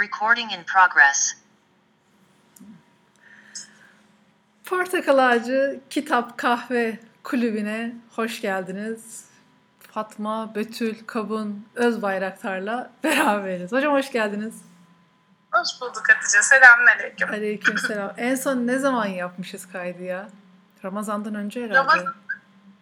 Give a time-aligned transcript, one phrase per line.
[0.00, 1.34] Recording in progress.
[4.64, 9.24] Portakal Ağacı Kitap Kahve Kulübü'ne hoş geldiniz.
[9.92, 13.72] Fatma, Betül, Kabun, Özbayraktar'la beraberiz.
[13.72, 14.54] Hocam hoş geldiniz.
[15.52, 16.42] Hoş bulduk Hatice.
[16.42, 17.28] Selamünaleyküm.
[17.30, 18.12] Aleyküm selam.
[18.18, 20.28] En son ne zaman yapmışız kaydı ya?
[20.84, 21.78] Ramazan'dan önce herhalde.
[21.78, 22.14] Ramazan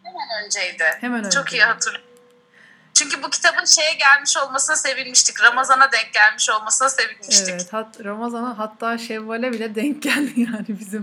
[0.02, 0.84] hemen önceydi.
[1.00, 1.56] Hemen Çok önce.
[1.56, 2.11] iyi hatırlıyorum.
[3.02, 5.42] Çünkü bu kitabın şeye gelmiş olmasına sevinmiştik.
[5.42, 7.48] Ramazan'a denk gelmiş olmasına sevinmiştik.
[7.48, 11.00] Evet, hat, Ramazan'a hatta Şevval'e bile denk geldi yani bizim.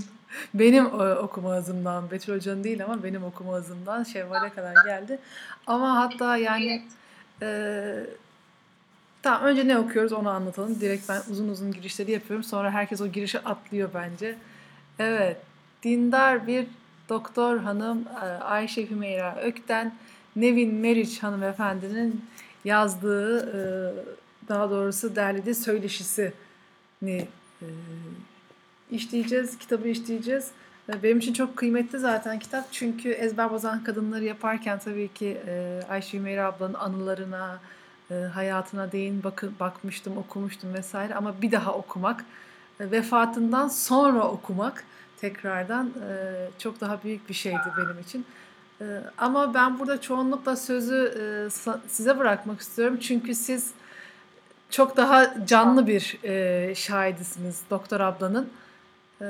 [0.53, 5.20] Benim e, okuma hızımdan, Betül Hoca'nın değil ama benim okuma hızımdan Şevval'e kadar geldi.
[5.67, 6.85] Ama hatta yani
[7.41, 7.91] e,
[9.23, 10.81] tamam önce ne okuyoruz onu anlatalım.
[10.81, 12.44] Direkt ben uzun uzun girişleri yapıyorum.
[12.44, 14.38] Sonra herkes o girişi atlıyor bence.
[15.00, 15.38] Evet,
[15.84, 16.67] dindar bir
[17.09, 19.94] doktor hanım e, Ayşe Hümeyra Ökten
[20.35, 22.25] Nevin Meriç hanımefendinin
[22.65, 23.59] yazdığı e,
[24.49, 26.31] daha doğrusu derlediği söyleşisini
[27.61, 27.67] e,
[28.91, 30.52] işleyeceğiz, kitabı işleyeceğiz.
[30.89, 35.81] E, Benim için çok kıymetli zaten kitap çünkü ezber bozan kadınları yaparken tabii ki e,
[35.89, 37.59] Ayşe Hümeyra ablanın anılarına,
[38.33, 42.25] hayatına değin bakı, bakmıştım, okumuştum vesaire ama bir daha okumak,
[42.80, 44.83] vefatından sonra okumak
[45.21, 45.91] tekrardan
[46.58, 48.25] çok daha büyük bir şeydi benim için.
[48.81, 48.85] E,
[49.17, 51.49] Ama ben burada çoğunlukla sözü e,
[51.89, 53.71] size bırakmak istiyorum çünkü siz
[54.69, 58.53] çok daha canlı bir e, şahidisiniz Doktor ablanın.
[59.21, 59.25] E,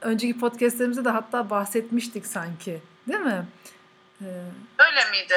[0.00, 3.46] önceki podcastlerimizde de hatta bahsetmiştik sanki, değil mi?
[4.20, 4.26] E,
[4.78, 5.34] Öyle miydi?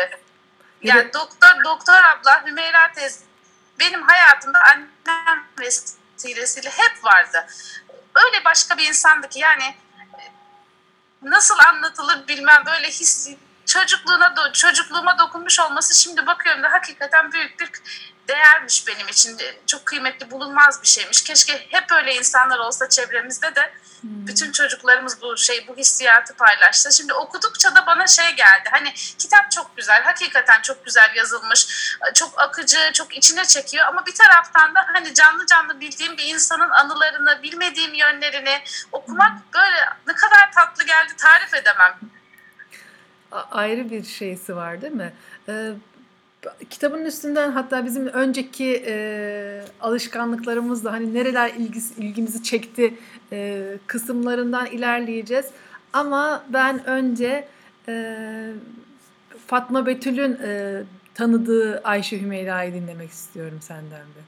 [0.84, 3.19] Ya Yani doktor doktor abla Hümeyra teyze
[3.80, 7.38] benim hayatımda annem vesilesiyle hep vardı.
[8.16, 9.75] Öyle başka bir insandı ki yani
[11.22, 13.30] nasıl anlatılır bilmem böyle his
[13.81, 17.70] çocukluğuna do- çocukluğuma dokunmuş olması şimdi bakıyorum da hakikaten büyük bir
[18.28, 19.39] değermiş benim için.
[19.39, 21.23] E, Çok kıymetli bulunmaz bir şeymiş.
[21.23, 26.91] Keşke hep öyle insanlar olsa çevremizde de bütün çocuklarımız bu şey bu hissiyatı paylaşsa.
[26.91, 28.69] Şimdi okudukça da bana şey geldi.
[28.72, 31.68] Hani kitap çok güzel, hakikaten çok güzel yazılmış,
[32.13, 36.69] çok akıcı, çok içine çekiyor ama bir taraftan da hani canlı canlı bildiğim bir insanın
[36.69, 42.00] anılarını, bilmediğim yönlerini okumak böyle ne kadar tatlı geldi tarif edemem.
[43.32, 45.14] Ayrı bir şeysi var değil mi?
[45.50, 45.72] Ee,
[46.70, 52.94] kitabın üstünden hatta bizim önceki e, alışkanlıklarımızla hani nereler ilgisi, ilgimizi çekti
[53.32, 55.46] e, kısımlarından ilerleyeceğiz.
[55.94, 57.48] Ama ben önce
[57.88, 58.16] e,
[59.48, 60.84] Fatma Betül'ün e,
[61.16, 64.22] tanıdığı Ayşe Hümeyra'yı dinlemek istiyorum senden de.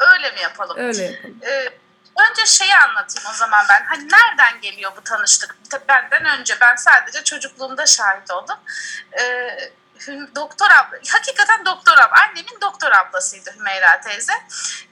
[0.00, 0.76] Öyle mi yapalım?
[0.78, 1.36] Öyle yapalım.
[1.42, 1.68] Ee,
[2.30, 3.84] önce şeyi anlatayım o zaman ben.
[3.84, 5.56] Hani nereden geliyor bu tanıştık?
[5.88, 8.58] Benden önce ben sadece çocukluğumda şahit oldum.
[9.20, 9.72] Ee,
[10.34, 14.32] doktor abla, hakikaten doktor abla, annemin doktor ablasıydı Hümeyra teyze.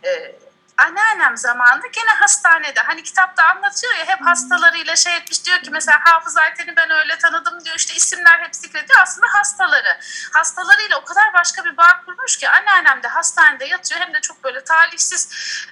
[0.04, 0.36] Ee,
[0.76, 2.80] anneannem zamanında gene hastanede.
[2.80, 7.18] Hani kitapta anlatıyor ya hep hastalarıyla şey etmiş diyor ki mesela Hafız Ayten'i ben öyle
[7.18, 7.76] tanıdım diyor.
[7.76, 9.00] İşte isimler hep zikrediyor.
[9.02, 9.98] Aslında hastaları.
[10.32, 14.00] Hastalarıyla o kadar başka bir bağ kurmuş ki anneannem de hastanede yatıyor.
[14.00, 15.28] Hem de çok böyle talihsiz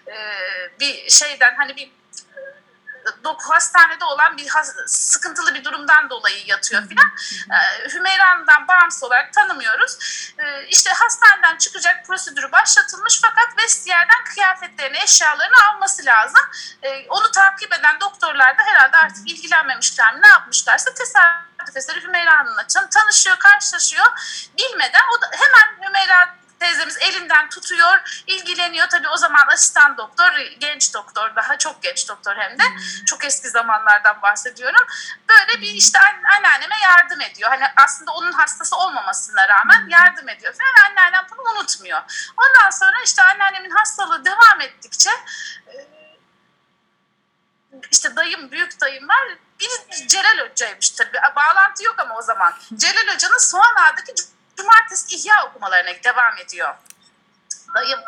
[0.07, 0.15] e,
[0.81, 1.93] bir şeyden hani bir
[3.51, 4.49] hastanede olan bir
[4.87, 7.11] sıkıntılı bir durumdan dolayı yatıyor filan.
[7.51, 9.99] Ee, Hümeyra Hanım'dan bağımsız olarak tanımıyoruz.
[10.39, 16.43] Ee, işte hastaneden çıkacak prosedürü başlatılmış fakat vestiyerden kıyafetlerini, eşyalarını alması lazım.
[16.83, 22.39] Ee, onu takip eden doktorlar da herhalde artık ilgilenmemişler mi ne yapmışlarsa tesadüf eseri Hümeyra
[22.39, 24.07] Hanım'la tan- tanışıyor, karşılaşıyor.
[24.59, 28.89] Bilmeden o da hemen Hümeyra teyzemiz elinden tutuyor, ilgileniyor.
[28.89, 32.63] Tabii o zaman asistan doktor, genç doktor, daha çok genç doktor hem de.
[33.07, 34.87] Çok eski zamanlardan bahsediyorum.
[35.29, 37.51] Böyle bir işte anne- anneanneme yardım ediyor.
[37.51, 40.75] Hani aslında onun hastası olmamasına rağmen yardım ediyor falan.
[40.75, 42.01] Ve anneannem bunu unutmuyor.
[42.37, 45.11] Ondan sonra işte anneannemin hastalığı devam ettikçe
[45.67, 45.75] e,
[47.91, 49.39] işte dayım, büyük dayım var.
[49.61, 51.19] Biri Celal Hoca'ymış tabii.
[51.37, 52.55] Bağlantı yok ama o zaman.
[52.77, 54.15] Celal Hoca'nın Soğanağ'daki
[54.57, 56.75] cumartesi ihya okumalarına devam ediyor.
[57.75, 58.01] Dayım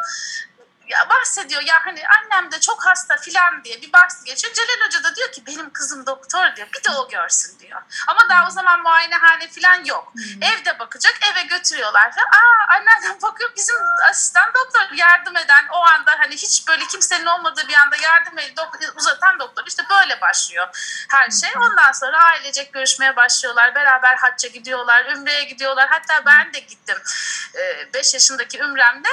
[0.89, 4.55] ya bahsediyor ya hani annem de çok hasta filan diye bir bahsi geçiyor.
[4.55, 7.83] Celal Hoca da diyor ki benim kızım doktor diyor bir de o görsün diyor.
[8.07, 10.13] Ama daha o zaman muayenehane filan yok.
[10.43, 12.13] Evde bakacak eve götürüyorlar.
[12.13, 12.27] Falan.
[12.27, 13.77] Aa anneannem bakıyor bizim
[14.11, 18.55] asistan doktor yardım eden o anda hani hiç böyle kimsenin olmadığı bir anda yardım eli
[18.55, 20.69] dok- uzatan doktor işte böyle başlıyor
[21.11, 21.51] her şey.
[21.57, 23.75] Ondan sonra ailecek görüşmeye başlıyorlar.
[23.75, 25.89] Beraber hacca gidiyorlar, ümreye gidiyorlar.
[25.89, 26.97] Hatta ben de gittim.
[27.95, 29.09] 5 yaşındaki ümremde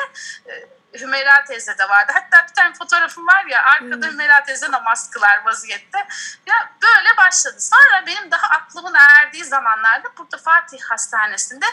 [0.48, 0.54] e,
[1.00, 2.12] Hümeyra teyze de vardı.
[2.16, 6.08] Hatta bir tane fotoğrafım var ya arkada Hümeyra teyze namaz kılar vaziyette.
[6.48, 7.62] Ya böyle başladı.
[7.62, 11.66] Sonra benim daha aklımın erdiği zamanlarda burada Fatih Hastanesi'nde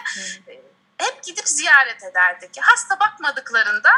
[0.48, 0.62] e,
[0.98, 2.56] hep gidip ziyaret ederdik.
[2.60, 3.90] Hasta bakmadıklarında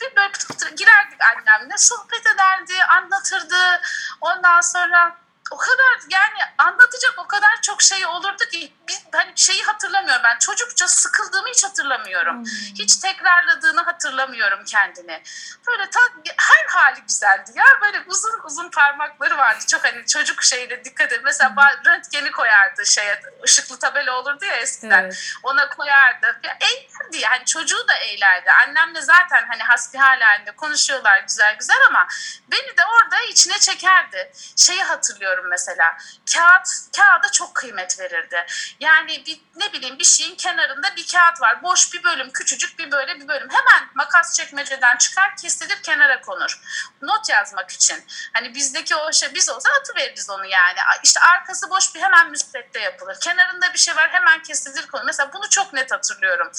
[0.00, 3.80] bir böyle pıtı pıtı girerdik annemle sohbet ederdi, anlatırdı.
[4.20, 5.16] Ondan sonra
[5.50, 10.38] o kadar yani anlatacak o kadar çok şey olurdu ki bir, hani şeyi hatırlamıyorum ben
[10.38, 12.36] çocukça sıkıldığımı hiç hatırlamıyorum.
[12.36, 12.44] Hmm.
[12.78, 15.22] Hiç tekrarladığını hatırlamıyorum kendini.
[15.66, 16.00] Böyle ta,
[16.36, 19.64] her hali güzeldi ya böyle uzun uzun parmakları vardı.
[19.68, 21.20] Çok hani çocuk şeyine dikkat et.
[21.24, 25.02] Mesela ba- röntgeni koyardı şeye ışıklı tabela olurdu ya eskiden.
[25.02, 25.32] Evet.
[25.42, 26.40] Ona koyardı.
[26.42, 28.50] Ya, eğlerdi yani çocuğu da eğlerdi.
[28.50, 32.06] Annemle zaten hani hasbihal halinde konuşuyorlar güzel güzel ama
[32.48, 34.32] beni de orada içine çekerdi.
[34.56, 35.96] Şeyi hatırlıyorum mesela.
[36.34, 38.46] Kağıt, kağıda çok kıymet verirdi.
[38.80, 41.62] Yani bir ne bileyim bir şeyin kenarında bir kağıt var.
[41.62, 43.48] Boş bir bölüm, küçücük bir böyle bir bölüm.
[43.50, 46.60] Hemen makas çekmeceden çıkar, kesilir, kenara konur.
[47.02, 48.04] Not yazmak için.
[48.32, 50.78] Hani bizdeki o şey biz olsa atıveririz onu yani.
[51.02, 53.20] İşte arkası boş bir hemen müsvedde yapılır.
[53.20, 55.04] Kenarında bir şey var hemen kesilir konur.
[55.04, 56.50] Mesela bunu çok net hatırlıyorum.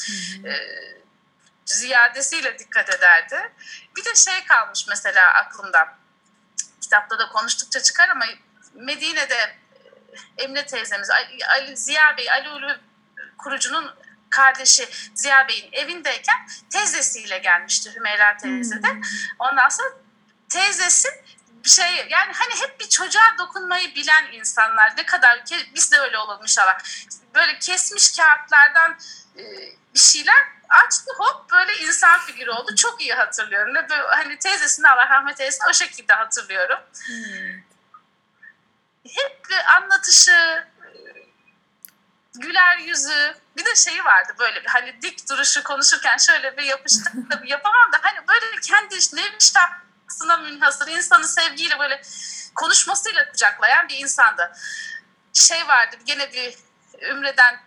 [0.45, 0.99] Ee,
[1.65, 3.53] ziyadesiyle dikkat ederdi.
[3.95, 5.97] Bir de şey kalmış mesela aklımda.
[6.81, 8.25] Kitapta da konuştukça çıkar ama
[8.79, 9.35] Medine'de
[10.37, 12.77] e, Emine teyzemiz Ali, Ali Ziya Bey, Ali Ulu
[13.37, 13.95] kurucunun
[14.29, 18.87] kardeşi Ziya Bey'in evindeyken teyzesiyle gelmişti Hümeyra teyze de.
[19.39, 19.89] Ondan sonra
[20.49, 21.09] teyzesi
[21.63, 26.17] şey yani hani hep bir çocuğa dokunmayı bilen insanlar ne kadar ki biz de öyle
[26.17, 26.79] olalım inşallah.
[27.35, 28.97] Böyle kesmiş kağıtlardan
[29.37, 29.43] e,
[29.93, 32.75] bir şeyler açtı hop böyle insan figürü oldu.
[32.75, 33.75] Çok iyi hatırlıyorum.
[33.75, 36.79] Ve böyle, hani teyzesini Allah rahmet eylesin o şekilde hatırlıyorum.
[37.11, 37.68] Evet.
[39.15, 39.47] Hep
[39.77, 40.67] anlatışı, e,
[42.35, 47.13] güler yüzü, bir de şeyi vardı böyle bir hani dik duruşu konuşurken şöyle bir yapıştık
[47.31, 52.01] tabii yapamam da hani böyle kendi nevi şahsına münhasır insanı sevgiyle böyle
[52.55, 54.51] konuşmasıyla kucaklayan bir insandı.
[55.33, 56.55] Şey vardı gene bir
[57.01, 57.59] Ümre'den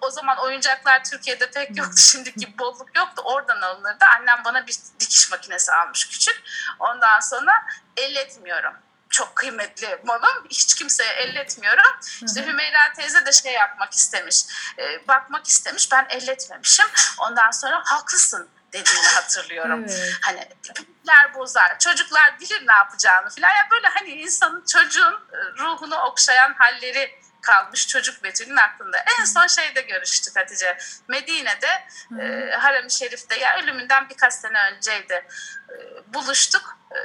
[0.00, 1.96] o zaman oyuncaklar Türkiye'de pek yoktu.
[1.96, 3.22] Şimdiki bolluk yoktu.
[3.24, 4.04] Oradan alınırdı.
[4.18, 6.42] Annem bana bir dikiş makinesi almış küçük.
[6.78, 8.74] Ondan sonra elletmiyorum.
[9.14, 10.46] Çok kıymetli malım.
[10.50, 12.00] Hiç kimseye elletmiyorum.
[12.26, 14.44] İşte Hümeyra teyze de şey yapmak istemiş.
[14.78, 15.92] e, bakmak istemiş.
[15.92, 16.86] Ben elletmemişim.
[17.18, 19.84] Ondan sonra haklısın dediğini hatırlıyorum.
[19.88, 20.12] Evet.
[20.20, 23.48] Hani büyükler bozar, çocuklar bilir ne yapacağını falan.
[23.48, 29.04] Yani böyle hani insanın çocuğun e, ruhunu okşayan halleri kalmış çocuk Betül'ün aklında.
[29.20, 30.78] En son şeyde görüştük Hatice.
[31.08, 31.86] Medine'de
[32.22, 35.26] e, Harem-i Şerif'te ya ölümünden birkaç sene önceydi.
[35.70, 35.74] E,
[36.14, 36.76] buluştuk.
[36.92, 36.98] E,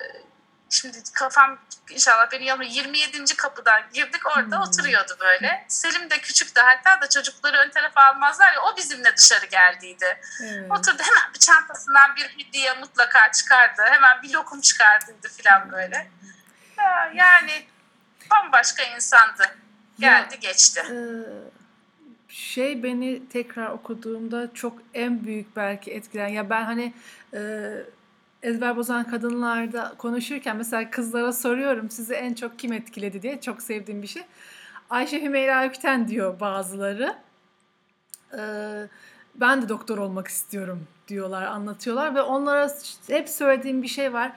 [0.69, 1.57] şimdi kafam
[1.89, 2.71] inşallah beni yanılmıyor.
[2.71, 3.35] 27.
[3.35, 4.63] kapıdan girdik orada Hmm.
[4.63, 5.65] oturuyordu böyle.
[5.67, 10.19] Selim de küçüktü hatta da çocukları ön tarafa almazlar ya o bizimle dışarı geldiydi.
[10.43, 10.71] Evet.
[10.71, 13.81] Oturdu hemen bir çantasından bir hediye mutlaka çıkardı.
[13.89, 16.07] Hemen bir lokum çıkardıydı falan böyle.
[16.77, 17.65] Ya, yani
[18.31, 19.43] bambaşka insandı.
[19.99, 20.83] Geldi geçti.
[20.91, 26.93] Ee, şey beni tekrar okuduğumda çok en büyük belki etkileyen ya ben hani
[27.33, 27.39] e,
[28.43, 34.01] ezber bozan kadınlarda konuşurken mesela kızlara soruyorum sizi en çok kim etkiledi diye çok sevdiğim
[34.01, 34.23] bir şey.
[34.89, 37.15] Ayşe Hümeyra Ökten diyor bazıları.
[38.33, 38.87] Ee,
[39.35, 42.69] ben de doktor olmak istiyorum diyorlar, anlatıyorlar ve onlara
[43.07, 44.31] hep söylediğim bir şey var.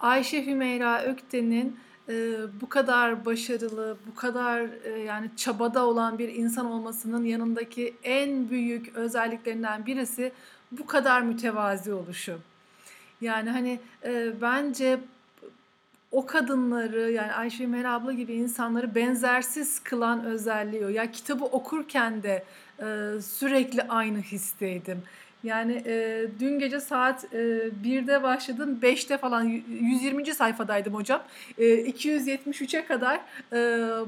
[0.00, 6.66] Ayşe Hümeyra Ökten'in e, bu kadar başarılı, bu kadar e, yani çabada olan bir insan
[6.66, 10.32] olmasının yanındaki en büyük özelliklerinden birisi
[10.72, 12.38] bu kadar mütevazi oluşu.
[13.20, 14.98] Yani hani e, bence
[16.12, 20.88] o kadınları yani Ayşe Hümeyra abla gibi insanları benzersiz kılan özelliği o.
[20.88, 22.44] Ya kitabı okurken de
[22.78, 25.02] e, sürekli aynı histeydim.
[25.44, 27.38] Yani e, dün gece saat e,
[27.84, 28.78] 1'de başladım.
[28.82, 30.34] 5'te falan y- 120.
[30.34, 31.22] sayfadaydım hocam.
[31.58, 33.20] E, 273'e kadar
[33.52, 33.56] e,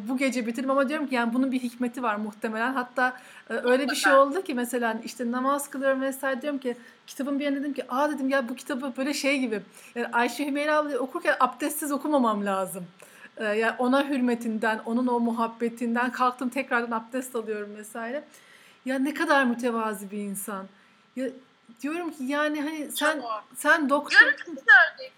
[0.09, 2.73] bu gece bitirdim ama diyorum ki yani bunun bir hikmeti var muhtemelen.
[2.73, 3.17] Hatta
[3.51, 7.45] e, öyle bir şey oldu ki mesela işte namaz kılıyorum vesaire diyorum ki kitabın bir
[7.45, 9.61] yerine dedim ki aa dedim ya bu kitabı böyle şey gibi
[9.95, 12.85] yani Ayşe Hümeyra ablayı okurken abdestsiz okumamam lazım.
[13.41, 18.25] Yani ona hürmetinden, onun o muhabbetinden kalktım tekrardan abdest alıyorum vesaire.
[18.85, 20.67] Ya ne kadar mütevazi bir insan.
[21.17, 21.29] Ya
[21.83, 23.45] diyorum ki yani hani sen Çok.
[23.57, 24.35] sen doktor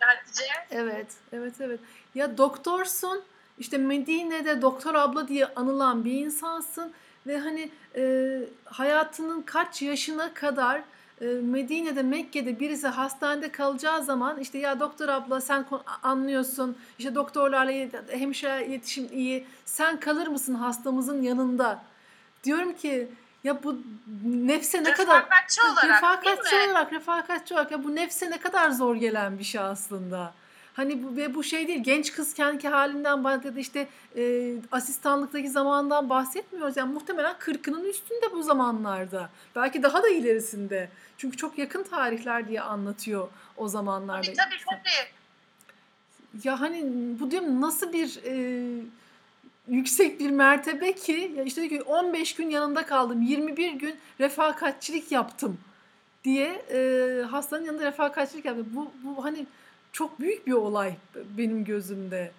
[0.01, 0.45] Hatice.
[0.71, 1.81] Evet, evet, evet.
[2.15, 3.23] Ya doktorsun,
[3.59, 6.93] işte Medine'de doktor abla diye anılan bir insansın
[7.27, 10.83] ve hani e, hayatının kaç yaşına kadar
[11.21, 15.67] e, Medine'de, Mekke'de birisi hastanede kalacağı zaman işte ya doktor abla sen
[16.03, 21.83] anlıyorsun, işte doktorlarla hemşire iletişim iyi, sen kalır mısın hastamızın yanında?
[22.45, 23.09] Diyorum ki
[23.45, 23.83] ya bu
[24.25, 28.97] nefse ne kadar Refakatçi olarak refakatçi olarak refakatçi olarak ya bu nefse ne kadar zor
[28.97, 30.35] gelen bir şey aslında.
[30.75, 36.77] Hani bu ve bu şey değil genç kızkenki halinden bahsediyor işte e, asistanlıktaki zamandan bahsetmiyoruz.
[36.77, 39.31] Yani muhtemelen 40'ının üstünde bu zamanlarda.
[39.57, 40.89] Belki daha da ilerisinde.
[41.19, 44.23] Çünkü çok yakın tarihler diye anlatıyor o zamanlarda.
[44.23, 45.09] Tabii tabii tabii.
[46.45, 46.85] Ya hani
[47.21, 48.35] bu diyorum nasıl bir e,
[49.69, 55.61] yüksek bir mertebe ki ya işte ki 15 gün yanında kaldım 21 gün refakatçilik yaptım
[56.25, 58.67] diye e, hastanın yanında refakatçilik yaptım.
[58.71, 59.47] Bu, bu hani
[59.93, 62.33] çok büyük bir olay benim gözümde.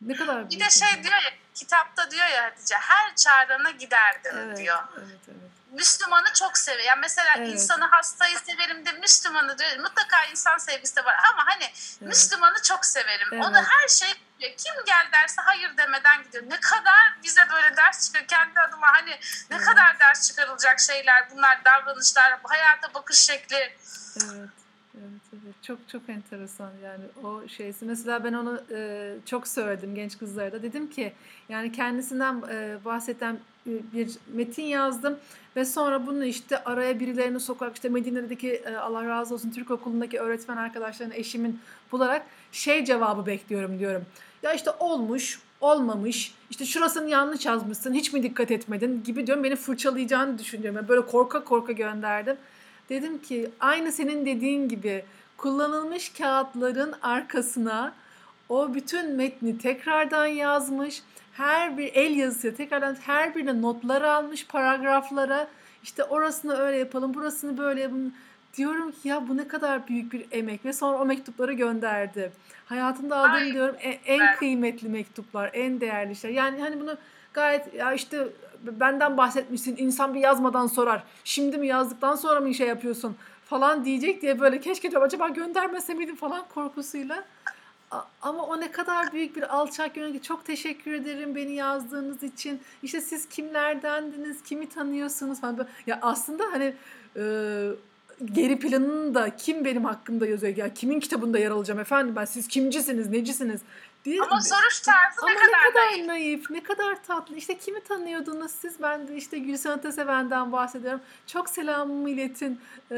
[0.00, 4.58] Ne kadar Bir de şey diyor ya kitapta diyor ya Hatice her çağrına giderdim evet,
[4.58, 4.82] diyor.
[4.98, 5.50] Evet, evet.
[5.70, 6.84] Müslümanı çok seviyor.
[6.84, 7.48] Yani mesela Evet.
[7.48, 9.78] insanı hastayı severim de Müslümanı diyor.
[9.78, 12.00] Mutlaka insan sevgisi de var ama hani evet.
[12.00, 13.28] Müslümanı çok severim.
[13.32, 13.44] Evet.
[13.44, 14.52] Onu her şey diyor.
[14.56, 16.44] Kim gel derse hayır demeden gidiyor.
[16.46, 19.10] Ne kadar bize böyle ders çıkıyor kendi adıma hani
[19.50, 19.64] ne Evet.
[19.64, 23.56] kadar ders çıkarılacak şeyler bunlar davranışlar hayata bakış şekli.
[23.56, 24.50] Evet,
[24.94, 25.22] evet.
[25.62, 27.84] Çok çok enteresan yani o şeysi.
[27.84, 30.62] Mesela ben onu e, çok söyledim genç kızlara da.
[30.62, 31.12] Dedim ki
[31.48, 35.18] yani kendisinden e, bahseden bir, metin yazdım
[35.56, 40.20] ve sonra bunu işte araya birilerini sokarak işte Medine'deki e, Allah razı olsun Türk okulundaki
[40.20, 41.60] öğretmen arkadaşlarının eşimin
[41.92, 44.06] bularak şey cevabı bekliyorum diyorum.
[44.42, 49.44] Ya işte olmuş, olmamış, işte şurasını yanlış yazmışsın, hiç mi dikkat etmedin gibi diyorum.
[49.44, 50.76] Beni fırçalayacağını düşünüyorum.
[50.76, 52.36] Yani böyle korka korka gönderdim.
[52.88, 55.04] Dedim ki aynı senin dediğin gibi
[55.36, 57.92] kullanılmış kağıtların arkasına
[58.48, 61.02] o bütün metni tekrardan yazmış.
[61.32, 65.48] Her bir el yazısı tekrardan her birine notlar almış paragraflara.
[65.82, 68.12] İşte orasını öyle yapalım, burasını böyle yapalım.
[68.56, 72.32] Diyorum ki ya bu ne kadar büyük bir emek ve sonra o mektupları gönderdi.
[72.66, 76.36] Hayatımda aldığım Ay, diyorum e- en kıymetli mektuplar, en değerli şeyler.
[76.36, 76.96] Yani hani bunu
[77.32, 78.28] gayet ya işte
[78.62, 81.02] benden bahsetmişsin insan bir yazmadan sorar.
[81.24, 83.16] Şimdi mi yazdıktan sonra mı şey yapıyorsun
[83.48, 87.24] falan diyecek diye böyle keşke diyorum acaba göndermese miydim falan korkusuyla.
[87.90, 90.22] A- Ama o ne kadar büyük bir alçak gönüllü.
[90.22, 92.60] Çok teşekkür ederim beni yazdığınız için.
[92.82, 95.66] İşte siz kimlerdendiniz, kimi tanıyorsunuz falan.
[95.86, 96.74] Ya aslında hani
[97.16, 97.22] e,
[98.24, 100.56] geri planını da kim benim hakkımda yazıyor?
[100.56, 102.24] Ya kimin kitabında yer alacağım efendim ben?
[102.24, 103.60] Siz kimcisiniz, necisiniz?
[104.06, 106.50] Diye, Ama soruş tarzı ama ne kadar, naif, naif.
[106.50, 107.36] ne kadar tatlı.
[107.36, 108.82] İşte kimi tanıyordunuz siz?
[108.82, 111.00] Ben de işte Gülsen Ateseven'den bahsediyorum.
[111.26, 112.60] Çok selamımı iletin
[112.90, 112.96] e,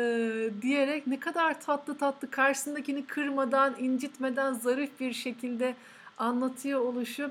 [0.63, 5.75] diyerek ne kadar tatlı tatlı karşısındakini kırmadan, incitmeden zarif bir şekilde
[6.19, 7.31] anlatıyor oluşu.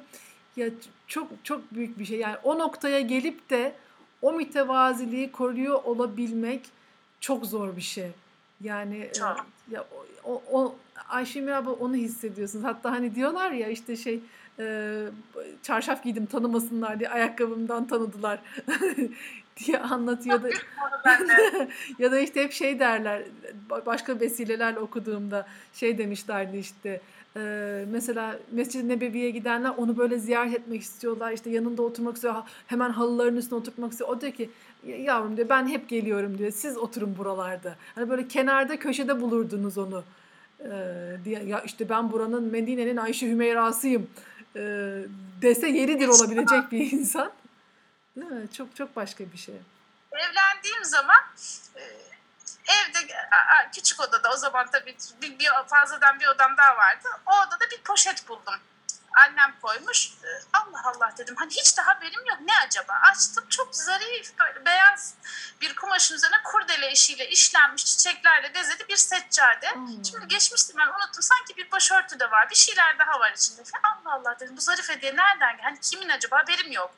[0.56, 0.70] Ya
[1.08, 2.20] çok çok büyük bir şey.
[2.20, 3.76] Yani o noktaya gelip de
[4.22, 6.66] o mütevaziliği koruyor olabilmek
[7.20, 8.12] çok zor bir şey.
[8.62, 9.46] Yani e, Çok.
[9.72, 9.86] ya
[10.24, 10.76] o, o,
[11.12, 12.66] o Ayşemir abla onu hissediyorsunuz.
[12.66, 14.20] Hatta hani diyorlar ya işte şey
[14.60, 14.96] e,
[15.64, 18.40] çarşaf giydim tanımasınlar diye ayakkabımdan tanıdılar
[19.66, 20.50] diye anlatıyor da.
[22.00, 23.22] Ya da işte hep şey derler
[23.70, 27.02] ba- başka vesilelerle okuduğumda şey demişlerdi işte
[27.38, 31.32] e, mesela Mescid-i Nebevi'ye gidenler onu böyle ziyaret etmek istiyorlar.
[31.32, 32.36] İşte yanında oturmak istiyor
[32.68, 34.10] hemen halıların üstüne oturtmak istiyor.
[34.10, 34.50] O diyor ki
[34.88, 37.76] "Ya- yavrum diyor ben hep geliyorum diyor siz oturun buralarda.
[37.96, 40.04] Hani böyle kenarda köşede bulurdunuz onu
[41.26, 44.10] diye ya işte ben buranın Medine'nin Ayşe Hümeyra'sıyım
[44.56, 44.62] e,
[45.42, 47.32] dese yeridir olabilecek bir insan
[48.16, 49.56] değil mi çok çok başka bir şey.
[50.12, 51.24] evlendiğim zaman
[51.76, 51.82] e,
[52.68, 53.14] evde
[53.76, 57.08] küçük odada o zaman tabii bir, bir fazladan bir odam daha vardı.
[57.26, 58.54] O odada bir poşet buldum.
[59.26, 60.08] Annem koymuş.
[60.24, 61.36] E, Allah Allah dedim.
[61.36, 62.38] Hani hiç de haberim yok.
[62.42, 62.94] Ne acaba?
[63.12, 63.46] Açtım.
[63.50, 65.14] Çok zarif böyle beyaz
[65.62, 69.74] bir kumaşın üzerine kurdele işiyle işlenmiş çiçeklerle bezeli bir seccade.
[69.74, 70.06] Hmm.
[70.06, 71.22] Şimdi geçmiştim ben unuttum.
[71.24, 72.50] Sanki bir başörtü de var.
[72.50, 73.62] Bir şeyler daha var içinde.
[73.84, 74.58] Allah Allah dedim.
[74.58, 75.64] Bu zarif hediye nereden geldi?
[75.64, 76.38] Hani kimin acaba?
[76.38, 76.96] Haberim yok.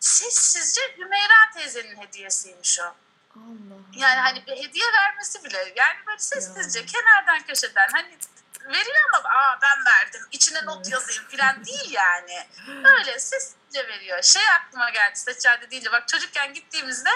[0.00, 2.94] Sessizce Hümeyra teyzenin hediyesiymiş o.
[3.36, 3.78] Allah.
[3.96, 6.86] Yani hani bir hediye vermesi bile yani böyle sessizce Ya.
[6.86, 8.18] kenardan köşeden hani
[8.68, 12.46] veriyor ama aa ben verdim içine not yazayım falan değil yani.
[12.84, 14.22] Öyle sessizce veriyor.
[14.22, 17.10] Şey aklıma geldi seccade deyince bak çocukken gittiğimizde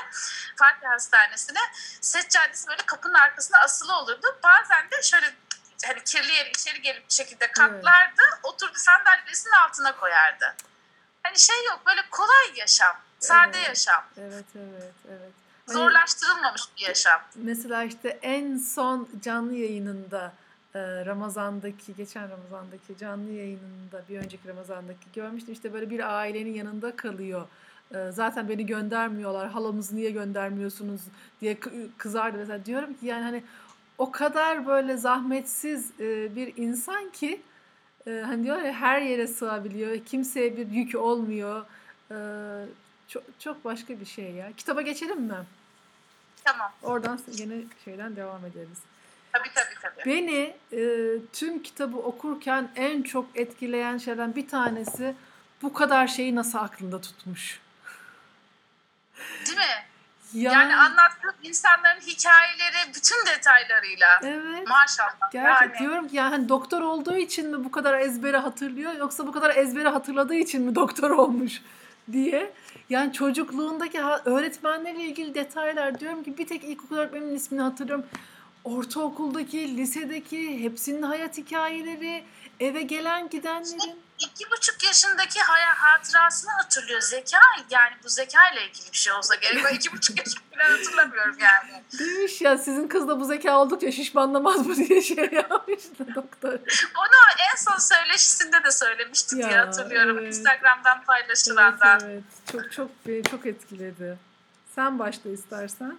[0.57, 1.61] Fatih Hastanesi'ne
[2.01, 4.39] seccadesi böyle kapının arkasında asılı olurdu.
[4.43, 5.35] Bazen de şöyle
[5.87, 8.23] hani kirli yeri içeri gelip bir şekilde katlardı.
[8.43, 10.55] Oturdu sandalyesinin altına koyardı.
[11.23, 12.97] Hani şey yok böyle kolay yaşam.
[13.21, 13.69] Sade Evet.
[13.69, 14.05] yaşam.
[14.19, 15.33] Evet evet evet.
[15.67, 17.23] Hani Zorlaştırılmamış bir yaşam.
[17.35, 20.33] mesela işte en son canlı yayınında
[20.81, 27.47] Ramazan'daki geçen Ramazan'daki canlı yayınında bir önceki Ramazan'daki görmüştüm işte böyle bir ailenin yanında kalıyor.
[27.95, 29.49] E, Zaten beni göndermiyorlar.
[29.51, 31.01] Halamızı niye göndermiyorsunuz
[31.41, 32.65] diye kı- kızardı mesela.
[32.65, 33.43] Diyorum ki yani hani
[33.99, 37.41] o kadar böyle zahmetsiz e, bir insan ki
[38.07, 39.99] e, hani diyor ya her yere sığabiliyor.
[40.05, 41.65] Kimseye bir yük olmuyor.
[42.11, 42.17] E,
[43.09, 44.53] Çok, çok başka bir şey ya.
[44.57, 45.35] Kitaba geçelim mi?
[46.45, 46.73] Tamam.
[46.83, 48.79] Oradan yine şeyden devam ederiz.
[49.33, 49.75] Tabii tabii.
[49.83, 50.03] tabii.
[50.07, 50.81] Beni e,
[51.33, 55.15] tüm kitabı okurken en çok etkileyen şeylerden bir tanesi
[55.63, 57.61] bu kadar şeyi nasıl aklında tutmuş.
[59.47, 59.85] Değil mi?
[60.33, 64.21] Ya, Yani anlattığım insanların hikayeleri bütün detaylarıyla.
[64.23, 64.69] Evet.
[64.69, 65.31] Maşallah.
[65.33, 65.79] Gerçek yani.
[65.79, 69.57] diyorum ki yani hani doktor olduğu için mi bu kadar ezbere hatırlıyor yoksa bu kadar
[69.57, 71.63] ezbere hatırladığı için mi doktor olmuş
[72.13, 72.53] diye.
[72.91, 78.07] Yani çocukluğundaki öğretmenlerle ilgili detaylar diyorum ki bir tek ilkokul öğretmenimin ismini hatırlıyorum.
[78.65, 82.25] Ortaokuldaki, lisedeki hepsinin hayat hikayeleri,
[82.61, 84.03] eve gelen gidenlerin.
[84.19, 87.01] İki buçuk yaşındaki haya hatırasını hatırlıyor.
[87.01, 87.39] Zeka
[87.71, 89.65] yani bu zeka ile ilgili bir şey olsa gerek.
[89.65, 91.83] Ben iki buçuk yaşımı bile hatırlamıyorum yani.
[91.99, 96.53] Demiş ya sizin kız da bu zeka oldukça şişmanlamaz mı diye şey yapmıştı doktor.
[96.99, 97.19] Onu
[97.53, 100.19] en son söyleşisinde de söylemişti diye Ya, hatırlıyorum.
[100.19, 100.29] evet.
[100.35, 102.01] Instagram'dan Evet, paylaşılandan.
[102.05, 102.25] evet.
[102.53, 104.19] Çok çok beni çok etkiledi.
[104.75, 105.99] Sen başla istersen.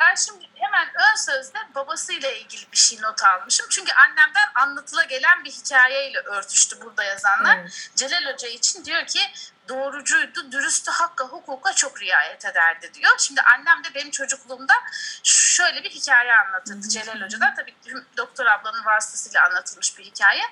[0.00, 3.66] Ben şimdi hemen ön sözde babasıyla ilgili bir şey not almışım.
[3.70, 7.56] Çünkü annemden anlatıla gelen bir hikayeyle örtüştü burada yazanlar.
[7.56, 7.90] Evet.
[7.96, 9.20] Celal Hoca için diyor ki
[9.68, 13.12] doğrucuydu, dürüsttü, hakka, hukuka çok riayet ederdi diyor.
[13.18, 14.74] Şimdi annem de benim çocukluğumda
[15.22, 17.54] şöyle bir hikaye anlatırdı Celal Hoca'dan.
[17.54, 17.74] Tabii
[18.16, 20.42] doktor ablanın vasıtasıyla anlatılmış bir hikaye.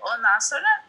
[0.00, 0.84] Ondan sonra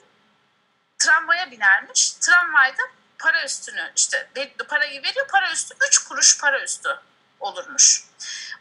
[0.98, 2.12] tramvaya binermiş.
[2.12, 2.84] Tramvayda
[3.20, 4.30] para üstünü işte
[4.70, 7.00] parayı veriyor, para üstü 3 kuruş para üstü
[7.46, 8.04] olurmuş.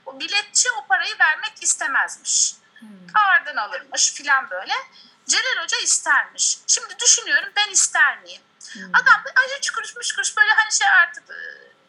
[0.07, 2.55] O biletçi o parayı vermek istemezmiş.
[2.79, 3.59] Hmm.
[3.59, 4.73] Alırmış filan böyle.
[5.27, 6.59] Celal Hoca istermiş.
[6.67, 8.43] Şimdi düşünüyorum ben ister miyim?
[8.73, 8.83] Hmm.
[8.93, 11.35] Adam da ay üç kuruş üç kuruş böyle hani şey artık e,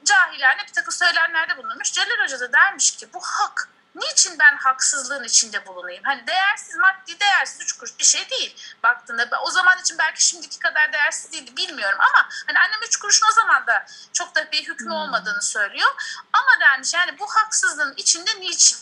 [0.05, 1.91] cahilane bir takım söylemlerde bulunmuş.
[1.91, 3.69] Celal Hoca da dermiş ki bu hak.
[3.95, 6.03] Niçin ben haksızlığın içinde bulunayım?
[6.03, 8.55] Hani değersiz maddi değersiz üç kuruş bir şey değil.
[8.83, 13.27] Baktığında o zaman için belki şimdiki kadar değersiz değildi bilmiyorum ama hani annem üç kuruşun
[13.29, 14.95] o zaman da çok da bir hükmü Hmm.
[14.95, 15.89] olmadığını söylüyor.
[16.33, 18.77] Ama dermiş yani bu haksızlığın içinde niçin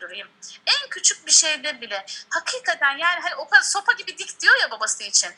[0.00, 0.28] durayım?
[0.66, 4.70] En küçük bir şeyde bile hakikaten yani hani o kadar sopa gibi dik diyor ya
[4.70, 5.30] babası için.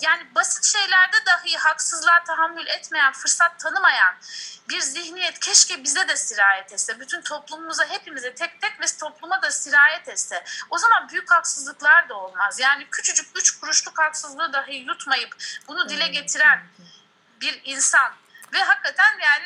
[0.00, 4.14] Yani basit şeylerde dahi haksızlığa tahammül etmeyen, fırsat tanımayan
[4.68, 7.00] bir zihniyet keşke bize de sirayet etse.
[7.00, 10.44] Bütün toplumumuza, hepimize tek tek ve topluma da sirayet etse.
[10.70, 12.60] O zaman büyük haksızlıklar da olmaz.
[12.60, 15.36] Yani küçücük üç kuruşluk haksızlığı dahi yutmayıp
[15.68, 16.66] bunu dile getiren
[17.40, 18.12] bir insan.
[18.52, 19.44] Ve hakikaten yani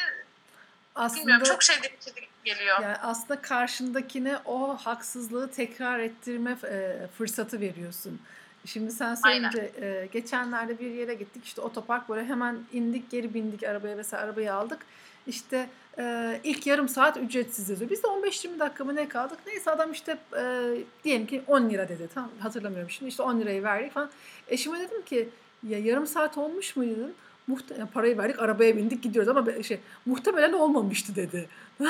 [0.94, 2.82] Aslında bilmiyorum çok şey değişiklik geliyor.
[2.82, 8.20] yani aslında karşındakine o haksızlığı tekrar ettirme e, fırsatı veriyorsun.
[8.66, 13.62] Şimdi sen söyleyince e, geçenlerde bir yere gittik işte otopark böyle hemen indik geri bindik
[13.62, 14.78] arabaya vesaire arabayı aldık.
[15.26, 17.90] İşte e, ilk yarım saat ücretsiz yazıyor.
[17.90, 19.38] Biz de 15-20 dakika mı ne kaldık?
[19.46, 22.08] Neyse adam işte e, diyelim ki 10 lira dedi.
[22.14, 24.10] Tamam hatırlamıyorum şimdi işte 10 lirayı verdik falan.
[24.48, 25.28] Eşime dedim ki
[25.68, 27.14] ya yarım saat olmuş muydu dedim.
[27.46, 31.48] Muhte parayı verdik arabaya bindik gidiyoruz ama şey muhtemelen olmamıştı dedi.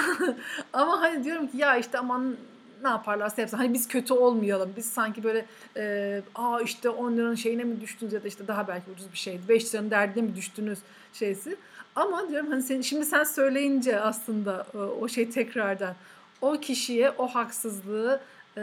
[0.72, 2.36] ama hani diyorum ki ya işte aman
[2.82, 3.56] ne yaparlarsa yapsın.
[3.56, 4.72] Hani biz kötü olmayalım.
[4.76, 8.68] Biz sanki böyle e, aa işte 10 liranın şeyine mi düştünüz ya da işte daha
[8.68, 9.42] belki ucuz bir şeydi.
[9.48, 10.78] 5 liranın derdine mi düştünüz
[11.12, 11.56] şeysi.
[11.96, 15.94] Ama diyorum hani sen, şimdi sen söyleyince aslında e, o şey tekrardan
[16.40, 18.20] o kişiye o haksızlığı
[18.56, 18.62] e,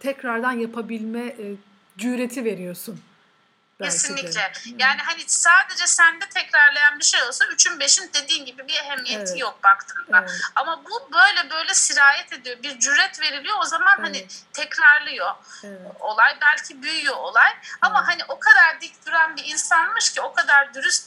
[0.00, 1.54] tekrardan yapabilme e,
[1.98, 2.98] cüreti veriyorsun.
[3.80, 3.96] Belki de.
[3.98, 4.52] Kesinlikle.
[4.78, 9.40] Yani hani sadece sende tekrarlayan bir şey olsa üçün beşin dediğin gibi bir ehemmiyeti Evet.
[9.40, 10.18] yok baktığında.
[10.20, 12.62] Evet, Ama bu böyle böyle sirayet ediyor.
[12.62, 13.56] Bir cüret veriliyor.
[13.60, 14.42] O zaman hani Evet.
[14.52, 15.80] tekrarlıyor evet.
[16.00, 16.36] olay.
[16.40, 17.52] Belki büyüyor olay.
[17.80, 18.08] Ama Evet.
[18.08, 21.06] hani o kadar dik duran bir insanmış ki o kadar dürüst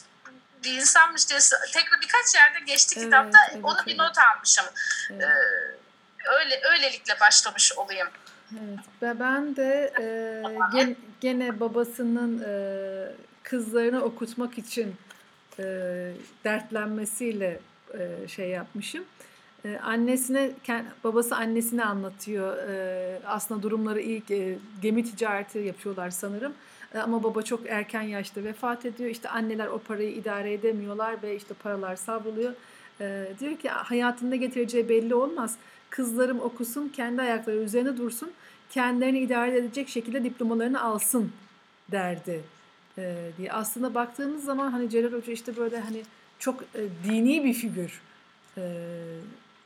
[0.64, 1.40] bir insanmış diye
[1.72, 3.38] tekrar birkaç yerde geçti Evet, kitapta.
[3.52, 4.64] evet, Onu bir not almışım.
[5.10, 5.22] evet.
[5.22, 8.08] Ee, öyle öylelikle başlamış olayım.
[8.60, 10.42] Evet ve ben de e,
[10.76, 12.52] gen- gene babasının e,
[13.42, 14.94] kızlarını okutmak için
[15.58, 15.64] e,
[16.44, 17.60] dertlenmesiyle
[17.98, 19.04] e, şey yapmışım.
[19.64, 20.50] E, annesine
[21.04, 22.56] babası annesine anlatıyor.
[22.68, 26.52] E, aslında durumları iyi e, gemi ticareti yapıyorlar sanırım.
[26.94, 29.10] E, ama baba çok erken yaşta vefat ediyor.
[29.10, 32.52] İşte anneler o parayı idare edemiyorlar ve işte paralar savruluyor.
[33.00, 35.56] E, diyor ki hayatında getireceği belli olmaz.
[35.90, 38.30] Kızlarım okusun, kendi ayakları üzerine dursun
[38.72, 41.32] kendilerini idare edecek şekilde diplomalarını alsın
[41.92, 42.40] derdi
[42.98, 43.52] e, diye.
[43.52, 46.02] Aslında baktığımız zaman hani Celal Hoca işte böyle hani
[46.38, 48.00] çok e, dini bir figür.
[48.58, 48.62] E,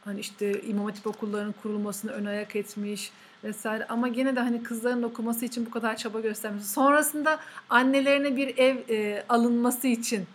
[0.05, 3.11] hani işte İmam Hatip okullarının kurulmasını ön ayak etmiş
[3.45, 6.65] vesaire ama gene de hani kızların okuması için bu kadar çaba göstermiş.
[6.65, 7.41] Sonrasında
[7.71, 10.27] annelerine bir ev e, alınması için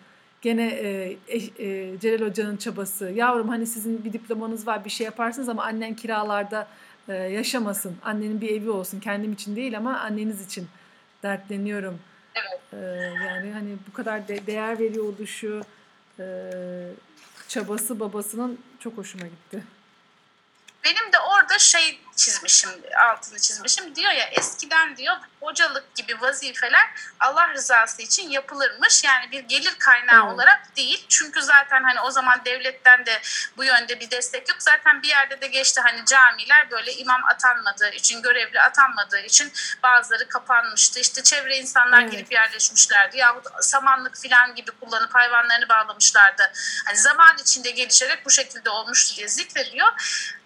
[0.42, 3.12] gene e, e, Celal Hoca'nın çabası.
[3.16, 6.68] Yavrum hani sizin bir diplomanız var bir şey yaparsınız ama annen kiralarda
[7.08, 7.98] e, yaşamasın.
[8.04, 9.00] Annenin bir evi olsun.
[9.00, 10.68] Kendim için değil ama anneniz için
[11.24, 12.00] dertleniyorum.
[12.36, 12.62] Evet.
[12.74, 12.78] E,
[13.26, 15.62] yani hani bu kadar de- değer veriyor oluşu,
[16.20, 16.24] e,
[17.48, 19.64] çabası babasının çok hoşuma gitti.
[20.84, 22.70] Benim de orada orada şey çizmişim,
[23.10, 23.96] altını çizmişim.
[23.96, 29.04] Diyor ya eskiden diyor hocalık gibi vazifeler Allah rızası için yapılırmış.
[29.04, 30.34] Yani bir gelir kaynağı Evet.
[30.34, 31.06] olarak değil.
[31.10, 33.22] Çünkü zaten hani o zaman devletten de
[33.58, 34.58] bu yönde bir destek yok.
[34.62, 40.28] Zaten bir yerde de geçti hani camiler böyle imam atanmadığı için, görevli atanmadığı için bazıları
[40.30, 41.00] kapanmıştı.
[41.00, 42.12] İşte çevre insanlar Evet.
[42.12, 43.18] gelip yerleşmişlerdi.
[43.18, 46.52] Yahut samanlık filan gibi kullanıp hayvanlarını bağlamışlardı.
[46.86, 49.92] Hani zaman içinde gelişerek bu şekilde olmuştu diye zikrediyor.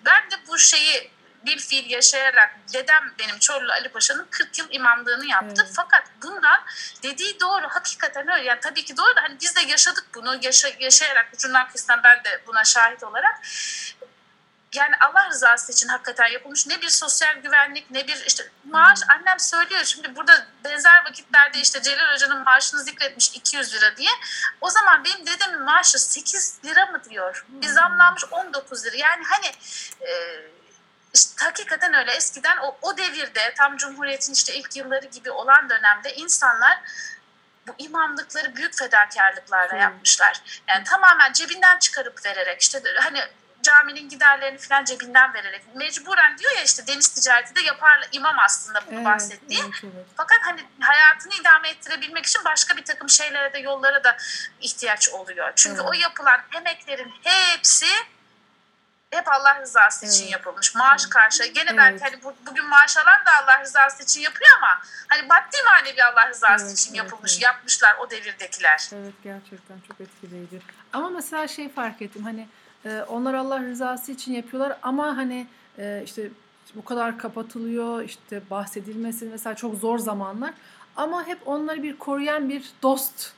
[0.06, 1.12] Ben de bu şeyi
[1.46, 5.62] bir fiil yaşayarak dedem benim Çorlu Ali Paşa'nın 40 yıl imamlığını yaptı.
[5.66, 5.74] Evet.
[5.76, 6.64] Fakat bundan
[7.04, 8.44] dediği doğru hakikaten öyle.
[8.44, 12.24] Yani tabii ki doğru da hani biz de yaşadık bunu yaşa, yaşayarak ucundan kesilen ben
[12.24, 13.42] de buna şahit olarak.
[14.76, 16.68] Yani Allah rızası için hakikaten yapılmış.
[16.68, 19.00] Ne bir sosyal güvenlik ne bir işte maaş.
[19.10, 24.12] Annem söylüyor şimdi burada benzer vakitlerde işte Celal Hoca'nın maaşını zikretmiş 200 lira diye.
[24.62, 27.46] O zaman benim dedemin maaşı 8 lira mı diyor?
[27.50, 28.96] Bir zamlanmış 19 lira.
[28.96, 29.48] Yani hani
[30.02, 30.42] e,
[31.16, 36.16] işte hakikaten öyle eskiden o, o devirde tam Cumhuriyet'in işte ilk yılları gibi olan dönemde
[36.16, 36.80] insanlar
[37.68, 39.82] bu imamlıkları büyük fedakarlıklarla Evet.
[39.82, 40.42] yapmışlar.
[40.68, 43.20] Yani tamamen cebinden çıkarıp vererek işte hani
[43.62, 48.88] caminin giderlerini falan cebinden vererek mecburen diyor ya işte deniz ticareti de yaparlar imam aslında
[48.88, 49.62] bunu Evet, bahsettiği.
[49.64, 50.06] evet, evet.
[50.18, 54.18] Fakat hani hayatını idame ettirebilmek için başka bir takım şeylere de yollara da
[54.62, 55.54] ihtiyaç oluyor.
[55.56, 55.90] Çünkü Evet.
[55.90, 57.88] o yapılan emeklerin hepsi
[59.12, 60.76] hep Allah rızası için yapılmış.
[60.76, 61.10] Maaş Evet.
[61.10, 61.48] karşılığı.
[61.48, 61.78] Gene Evet.
[61.78, 66.04] belki hani bu, bugün maaş alan da Allah rızası için yapıyor ama hani maddi manevi
[66.04, 67.34] Allah rızası Evet, için evet, yapılmış.
[67.34, 67.44] evet.
[67.44, 68.90] Yapmışlar o devirdekiler.
[68.94, 70.62] Evet gerçekten çok etkileyici.
[70.94, 72.48] Ama mesela şey fark ettim hani
[72.86, 76.30] e, onlar Allah rızası için yapıyorlar ama hani e, işte
[76.76, 80.54] bu kadar kapatılıyor işte bahsedilmesi mesela çok zor zamanlar
[80.96, 83.32] ama hep onları bir koruyan bir dost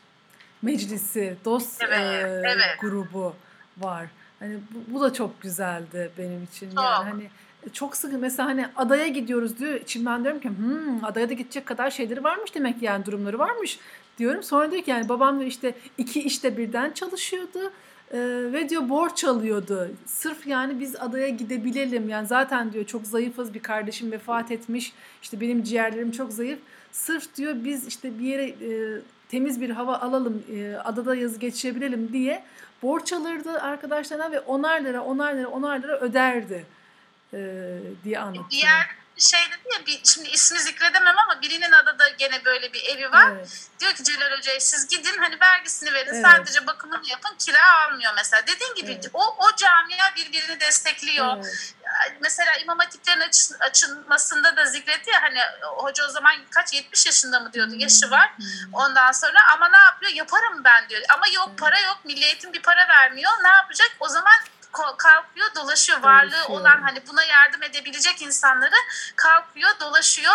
[0.61, 2.79] meclisi, dost Evet, e, evet.
[2.81, 3.35] grubu
[3.77, 4.05] var.
[4.39, 6.69] Hani bu, bu da çok güzeldi benim için.
[6.69, 6.83] Çok.
[6.83, 7.29] Yani hani
[7.73, 9.73] çok sıkı mesela hani adaya gidiyoruz diyor.
[9.73, 13.79] İçimden diyorum ki hmm, adaya da gidecek kadar şeyleri varmış demek yani durumları varmış
[14.17, 14.43] diyorum.
[14.43, 17.71] Sonra diyor ki yani babam diyor işte iki işte birden çalışıyordu.
[18.11, 18.17] Ee,
[18.53, 19.89] ve diyor borç alıyordu.
[20.05, 22.09] Sırf yani biz adaya gidebilelim.
[22.09, 23.53] Yani zaten diyor çok zayıfız.
[23.53, 24.93] Bir kardeşim vefat etmiş.
[25.21, 26.59] İşte benim ciğerlerim çok zayıf.
[26.91, 30.43] Sırf diyor biz işte bir yere e, temiz bir hava alalım.
[30.53, 32.43] e, adada yazı geçirebilelim diye
[32.81, 36.65] borç alırdı arkadaşlarına ve onar lira, onar lira, onar lira öderdi
[37.33, 37.39] e,
[38.03, 38.49] diye anlatıyor.
[38.49, 38.87] Diğer
[39.19, 43.31] şey dedi ya bir, şimdi ismi zikredemem ama birinin adada gene böyle bir evi var.
[43.31, 43.49] Evet,
[43.79, 46.25] Diyor ki Celal Hoca'ya siz gidin hani vergisini verin Evet.
[46.25, 48.47] sadece bakımını yapın kira almıyor mesela.
[48.47, 49.09] Dediğin gibi Evet.
[49.13, 51.35] o, o camia birbirini destekliyor.
[51.37, 51.73] evet,
[52.21, 57.39] Mesela İmam Hatiplerin açı- açılmasında da zikretti ya hani hoca o zaman kaç 70 yaşında
[57.39, 58.31] mı diyordu yaşı var.
[58.37, 58.45] Hmm.
[58.73, 61.01] Ondan sonra ama ne yapıyor yaparım ben diyor.
[61.09, 64.33] Ama yok para yok milli eğitim bir para vermiyor ne yapacak o zaman
[64.71, 66.59] kalkıyor dolaşıyor varlığı Dolaşıyor.
[66.59, 68.75] olan hani buna yardım edebilecek insanları
[69.15, 70.33] kalkıyor dolaşıyor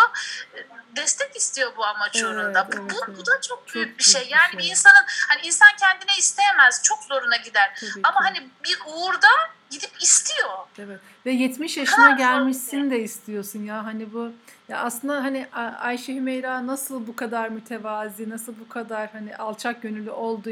[0.95, 2.67] destek istiyor bu amaç Evet, uğrunda.
[2.67, 3.17] Bu, evet, bu, evet.
[3.17, 4.21] bu da çok, Çok büyük bir şey.
[4.21, 4.59] büyük bir Yani şey.
[4.59, 7.71] bir insanın hani insan kendine isteyemez çok zoruna gider.
[7.79, 8.25] Tabii Ama ki.
[8.25, 9.27] hani bir uğurda
[9.69, 10.49] gidip istiyor.
[10.79, 10.99] Evet.
[11.25, 14.31] Ve 70 kadar yaşına zor gelmişsin de istiyorsun ya hani bu
[14.69, 15.47] ya aslında hani
[15.79, 20.49] Ayşe Hümeyra nasıl bu kadar mütevazi, nasıl bu kadar hani alçak gönüllü olduğu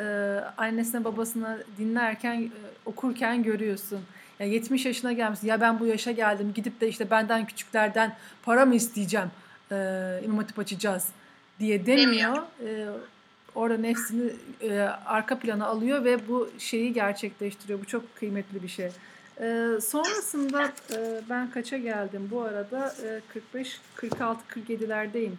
[0.00, 0.04] e,
[0.56, 2.50] annesine babasına dinlerken e,
[2.86, 4.00] okurken görüyorsun.
[4.38, 5.46] Ya 70 yaşına gelmişsin.
[5.48, 6.52] Ya ben bu yaşa geldim.
[6.54, 9.30] Gidip de işte benden küçüklerden para mı isteyeceğim?
[9.72, 9.76] E,
[10.24, 11.08] İmam Hatip açacağız
[11.60, 12.36] diye demiyor.
[12.66, 12.88] E,
[13.54, 14.30] orada nefsini
[14.62, 17.80] e, arka plana alıyor ve bu şeyi gerçekleştiriyor.
[17.80, 18.90] Bu çok kıymetli bir şey.
[19.40, 22.94] E, sonrasında e, ben kaça geldim bu arada?
[23.04, 25.32] E, 45, 46, 47'lerdeyim.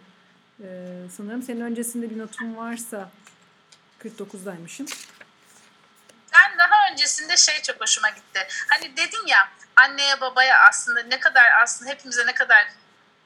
[0.62, 0.66] E,
[1.10, 3.10] sanırım senin öncesinde bir notum varsa
[4.02, 4.86] 49'daymışım.
[6.34, 8.46] Ben daha öncesinde şey çok hoşuma gitti.
[8.68, 12.68] Hani dedin ya anneye babaya aslında ne kadar aslında hepimize ne kadar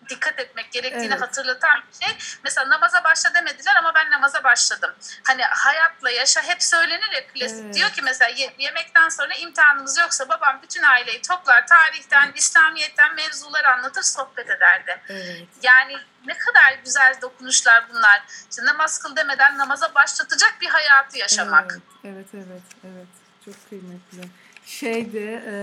[0.09, 1.21] dikkat etmek gerektiğini Evet.
[1.23, 2.17] hatırlatan bir şey.
[2.45, 4.95] Mesela namaza başla demediler ama ben namaza başladım.
[5.27, 7.65] Hani hayatla yaşa hep söylenir ya klasik.
[7.65, 7.75] Evet.
[7.75, 13.65] Diyor ki mesela ye- yemekten sonra imtihanımız yoksa babam bütün aileyi toplar tarihten, İslamiyet'ten mevzular
[13.65, 15.01] anlatır sohbet ederdi.
[15.09, 15.49] Evet.
[15.63, 18.23] Yani ne kadar güzel dokunuşlar bunlar.
[18.51, 21.79] İşte namaz kıl demeden namaza başlatacak bir hayatı yaşamak.
[22.05, 23.07] Evet, evet, evet, evet.
[23.45, 24.29] Çok kıymetli.
[24.67, 25.55] Şeydi, e,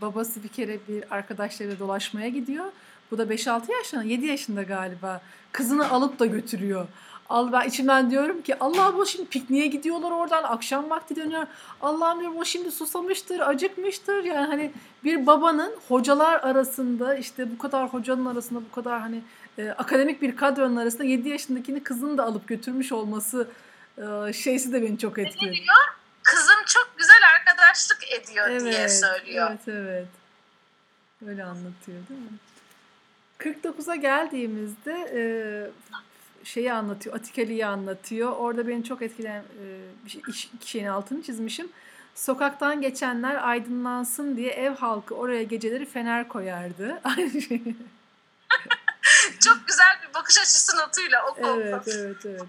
[0.00, 2.66] babası bir kere bir arkadaşlarıyla dolaşmaya gidiyor.
[3.12, 5.20] Bu da 5-6 yaşında, 7 yaşında galiba.
[5.52, 6.86] Kızını alıp da götürüyor.
[7.28, 11.46] Al ben içimden diyorum ki Allah bu şimdi pikniğe gidiyorlar oradan akşam vakti dönüyor.
[11.80, 14.24] Allah'ım diyorum o şimdi susamıştır, acıkmıştır.
[14.24, 14.72] Yani hani
[15.04, 19.22] bir babanın hocalar arasında işte bu kadar hocanın arasında bu kadar hani
[19.58, 23.48] e, akademik bir kadronun arasında 7 yaşındakini kızını da alıp götürmüş olması
[23.98, 25.60] e, şeysi de beni çok etkiledi.
[26.22, 29.48] Kızım çok güzel arkadaşlık ediyor diye söylüyor.
[29.50, 30.08] Evet, evet.
[31.26, 32.38] Öyle anlatıyor değil mi?
[33.42, 35.22] 49'a geldiğimizde e,
[36.44, 38.32] şeyi anlatıyor, Atikali'yi anlatıyor.
[38.32, 39.64] Orada beni çok etkileyen e,
[40.04, 40.22] bir şey,
[40.54, 41.68] iki şeyin altını çizmişim.
[42.14, 47.00] Sokaktan geçenler aydınlansın diye ev halkı oraya geceleri fener koyardı.
[47.48, 47.62] Şey.
[49.40, 51.60] Çok güzel bir bakış açısı notuyla oku.
[51.60, 52.42] Evet, evet, evet.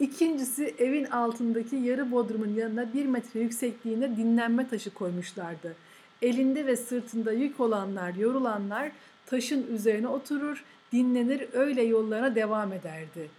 [0.00, 5.76] İkincisi evin altındaki yarı bodrumun yanına bir metre yüksekliğinde dinlenme taşı koymuşlardı.
[6.22, 8.90] Elinde ve sırtında yük olanlar, yorulanlar
[9.30, 13.30] taşın üzerine oturur, dinlenir, öyle yollarına devam ederdi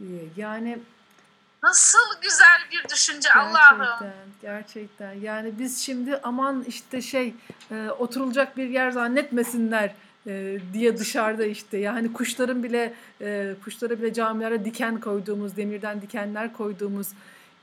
[0.00, 0.22] diye.
[0.36, 0.78] Yani
[1.62, 3.78] Nasıl güzel bir düşünce Allah'ım.
[3.78, 4.12] gerçekten,
[4.42, 5.12] gerçekten.
[5.12, 7.34] Yani biz şimdi aman işte şey
[7.70, 9.94] e, oturulacak bir yer zannetmesinler
[10.26, 16.52] e, diye dışarıda işte yani kuşların bile e, kuşlara bile camilere diken koyduğumuz demirden dikenler
[16.52, 17.08] koyduğumuz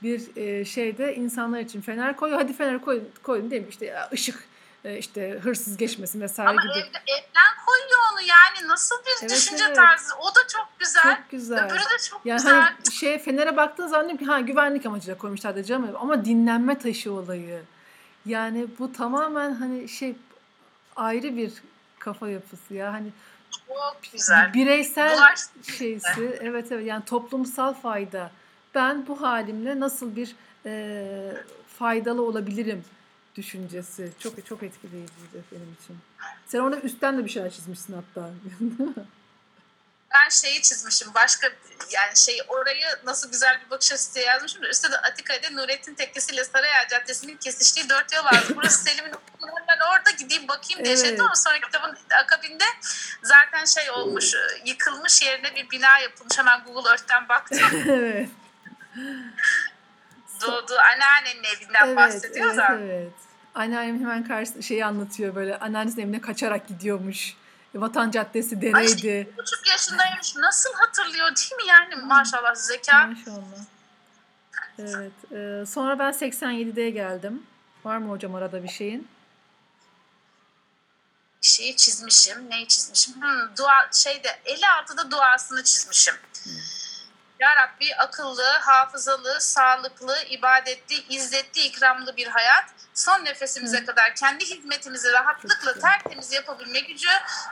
[0.02, 4.08] bir e, şeyde insanlar için fener koy hadi fener koy koyun değil mi işte ya,
[4.12, 4.44] ışık
[4.92, 6.72] işte hırsız geçmesin vesaire Ama gibi.
[6.72, 9.76] evde, evden koyuyor onu yani nasıl bir Evet, düşünce evet.
[9.76, 10.14] tarzı.
[10.20, 11.02] O da çok güzel.
[11.02, 11.66] Çok güzel.
[11.66, 12.54] Öbürü de çok Yani güzel.
[12.54, 17.12] hani şeye fenere baktığın zaman ki ha güvenlik amacıyla koymuşlar da canım ama dinlenme taşı
[17.12, 17.62] olayı.
[18.26, 20.16] Yani bu tamamen hani şey
[20.96, 21.52] ayrı bir
[21.98, 23.08] kafa yapısı ya hani
[23.68, 24.54] Çok güzel.
[24.54, 25.40] bireysel Bulaş
[25.78, 28.30] şeysi evet evet yani toplumsal fayda.
[28.74, 31.04] Ben bu halimle nasıl bir e,
[31.78, 32.84] faydalı olabilirim
[33.36, 35.98] düşüncesi çok çok etkileyiciydi benim için.
[36.46, 38.30] Sen orada üstten de bir şeyler çizmişsin hatta.
[40.14, 41.14] ben şeyi çizmişim.
[41.14, 41.46] Başka
[41.90, 46.34] yani şey orayı nasıl güzel bir bakış açısı yazmışım da üstte de Atika'da Nurettin Tekkesi
[46.34, 48.52] ile Sarıyer Caddesi'nin kesiştiği dört yol vardı.
[48.56, 51.06] Burası Selim'in okulunun ben orada gideyim bakayım diye Evet.
[51.06, 52.64] şeydi ama sonra kitabın akabinde
[53.22, 56.38] zaten şey olmuş yıkılmış yerine bir bina yapılmış.
[56.38, 57.84] Hemen Google Earth'ten baktım.
[57.88, 58.28] evet.
[60.42, 62.78] Doğduğu anneannenin evinden bahsediyor evet, da.
[62.78, 63.12] Evet.
[63.54, 65.58] Anneannem hemen karşısında şeyi anlatıyor böyle.
[65.58, 67.34] Anneannesinin evine kaçarak gidiyormuş.
[67.74, 69.28] Vatan Caddesi dereydi.
[69.32, 70.36] Bir buçuk yaşındaymış.
[70.36, 73.06] Nasıl hatırlıyor değil mi yani maşallah zeka.
[73.06, 73.42] Maşallah.
[74.78, 75.32] Evet.
[75.32, 77.42] e, sonra ben 87'de geldim.
[77.84, 79.08] Var mı hocam arada bir şeyin?
[81.44, 82.50] şeyi çizmişim.
[82.50, 83.14] Neyi çizmişim?
[83.14, 86.14] Hmm, dua şeyde 56'da duasını çizmişim.
[87.44, 92.64] Ya Rabbi akıllı, hafızalı, sağlıklı, ibadetli, izzetli, ikramlı bir hayat.
[92.94, 97.08] Son nefesimize kadar kendi hizmetimizi rahatlıkla tertemiz yapabilme gücü,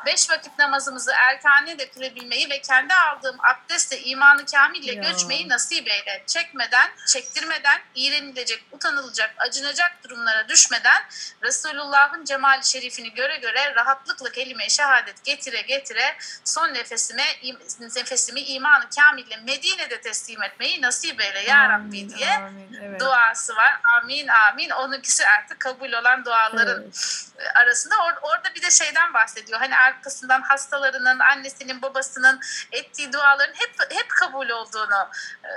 [0.07, 5.02] beş vakit namazımızı erkaneyle kılabilmeyi ve kendi aldığım abdestle imanı kamille Ya.
[5.02, 6.24] göçmeyi nasip eyle.
[6.26, 11.02] Çekmeden, çektirmeden, iğrenilecek, utanılacak, acınacak durumlara düşmeden
[11.42, 18.85] Resulullah'ın cemali şerifini göre göre rahatlıkla kelime-i şehadet getire getire son nefesime im- nefesimi imanı
[18.96, 22.78] kamille Medine'de teslim etmeyi nasip eyle ya Rabbi Amin, diye amin.
[22.83, 23.00] Evet.
[23.00, 23.81] duası var.
[24.02, 24.70] Amin amin.
[24.70, 27.27] Onunkisi artık kabul olan duaların Evet.
[27.55, 27.95] arasında.
[27.95, 29.59] Or- orada bir de şeyden bahsediyor.
[29.61, 32.40] Hani arkasından hastalarının, annesinin, babasının
[32.73, 35.11] ettiği duaların hep hep kabul olduğunu
[35.45, 35.49] e,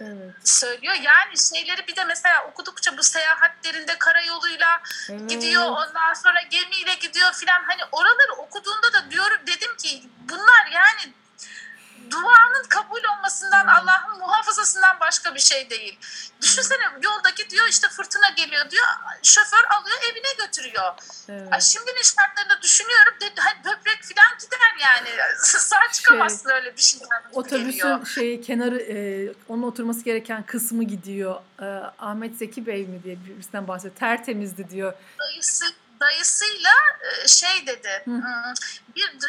[0.00, 0.34] Evet.
[0.44, 0.94] söylüyor.
[0.94, 5.30] Yani şeyleri bir de mesela okudukça bu seyahatlerinde karayoluyla Evet.
[5.30, 11.14] gidiyor ondan sonra gemiyle gidiyor filan hani oraları okuduğunda da diyorum dedim ki bunlar yani
[12.10, 13.78] duanın kabul olmasından Evet.
[13.78, 15.98] Allah'ın muhafazasından başka bir şey değil.
[16.42, 18.84] Düşünsene yolda gidiyor işte fırtına geliyor diyor
[19.22, 20.84] şoför alıyor evine götürüyor.
[20.84, 20.94] Ay
[21.28, 21.62] Evet.
[21.62, 25.08] şimdinin şartlarında düşünüyorum dedi hani böbrek filan gider yani
[25.44, 28.06] sağ çıkamazsın öyle bir şeyden Otobüsün geliyor.
[28.06, 28.96] şey kenarı e,
[29.48, 31.40] onun oturması gereken kısmı gidiyor.
[31.62, 31.64] E,
[31.98, 33.94] Ahmet Zeki Bey mi diye birisinden bahsediyor.
[33.96, 34.92] Tertemizdi diyor.
[35.18, 35.64] Dayısı,
[36.00, 36.70] dayısıyla
[37.24, 38.10] e, şey dedi Hı.
[38.10, 38.54] hmm,
[38.96, 39.20] bir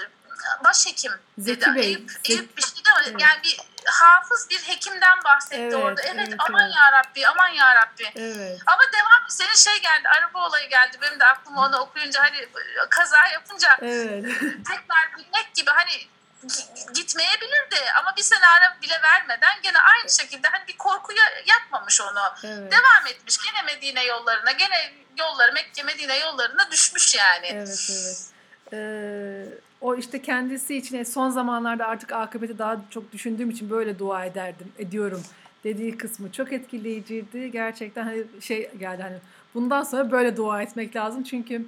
[0.63, 1.75] başhekim Zeki dedi.
[1.75, 3.21] Bey, Eyüp, Zeki- Eyüp bir şey de Evet.
[3.21, 6.01] yani bir hafız bir hekimden bahsetti Evet, orada.
[6.01, 6.75] Evet, evet, aman evet.
[6.75, 8.11] ya Rabbi aman ya Rabbi.
[8.15, 8.59] Evet.
[8.65, 12.47] Ama devam senin şey geldi araba olayı geldi benim de aklıma onu okuyunca hani
[12.89, 14.25] kaza yapınca Evet.
[14.69, 16.07] tekrar binmek gibi hani
[16.45, 22.01] gi- gitmeyebilirdi ama bir sene ara bile vermeden gene aynı şekilde hani bir korkuya yapmamış
[22.01, 22.21] onu.
[22.43, 22.71] Evet.
[22.71, 27.47] Devam etmiş gene Medine yollarına gene yolları Mekke Medine yollarına düşmüş yani.
[27.47, 28.31] Evet, evet.
[28.73, 29.45] Ee,
[29.85, 34.25] o işte kendisi için e, son zamanlarda artık akıbeti daha çok düşündüğüm için böyle dua
[34.25, 35.21] ederdim, ediyorum
[35.63, 37.51] dediği kısmı çok etkileyiciydi.
[37.51, 39.17] Gerçekten hani şey geldi hani
[39.53, 41.65] bundan sonra böyle dua etmek lazım çünkü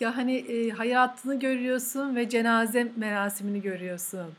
[0.00, 4.32] ya hani e, hayatını görüyorsun ve cenaze merasimini görüyorsun.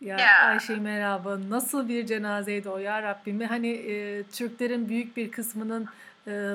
[0.00, 0.38] Ya Ya.
[0.46, 3.40] Ayşe merhaba nasıl bir cenazeydi o ya Rabbim.
[3.40, 5.88] Hani e, Türklerin büyük bir kısmının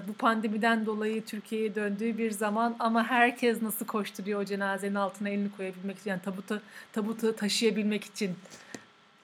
[0.08, 5.51] bu pandemiden dolayı Türkiye'ye döndüğü bir zaman ama herkes nasıl koşturuyor o cenazenin altına elini
[5.58, 6.62] koyabilmek için yani tabutu
[6.93, 8.39] tabutu taşıyabilmek için.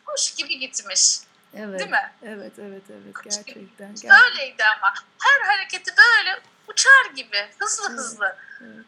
[0.05, 1.17] Kuş gibi gitmiş.
[1.55, 1.79] Evet.
[1.79, 2.11] Değil mi?
[2.23, 3.15] Evet, evet, evet.
[3.23, 3.63] Gerçekten.
[3.77, 4.17] gerçekten.
[4.25, 4.93] Öyleydi ama.
[5.19, 7.45] Her hareketi böyle uçar gibi.
[7.59, 7.99] Hızlı Evet.
[7.99, 8.35] hızlı.
[8.61, 8.85] Evet.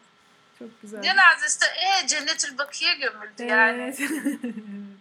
[0.58, 1.02] Çok güzel.
[1.02, 3.96] Cenazesi de e, Cennetül Bakiye gömüldü yani.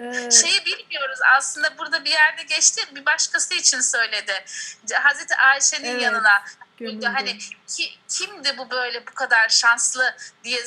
[0.00, 0.32] Evet.
[0.32, 4.44] Şeyi bilmiyoruz aslında burada bir yerde geçti bir başkası için söyledi.
[5.02, 6.42] Hazreti Ayşe'nin Evet, yanına
[6.78, 7.06] gömüldü.
[7.06, 10.60] hani ki, kimdi bu böyle bu kadar şanslı diye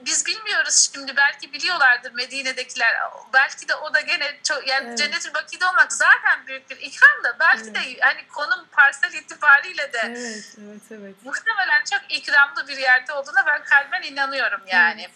[0.00, 2.96] biz bilmiyoruz şimdi belki biliyorlardır Medine'dekiler
[3.32, 4.98] belki de o da gene çok yani Evet.
[4.98, 9.98] Cennetül Baki'de olmak zaten büyük bir ikram da belki de hani konum parsel itibariyle de
[10.04, 11.14] Evet, evet, evet.
[11.24, 15.08] muhtemelen çok ikramlı bir yerde olduğuna ben kalben inanıyorum yani.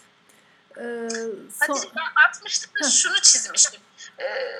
[0.77, 0.83] Ee,
[1.59, 3.81] Hadi son- ben 60'ta da şunu çizmiştim.
[4.19, 4.51] Ee,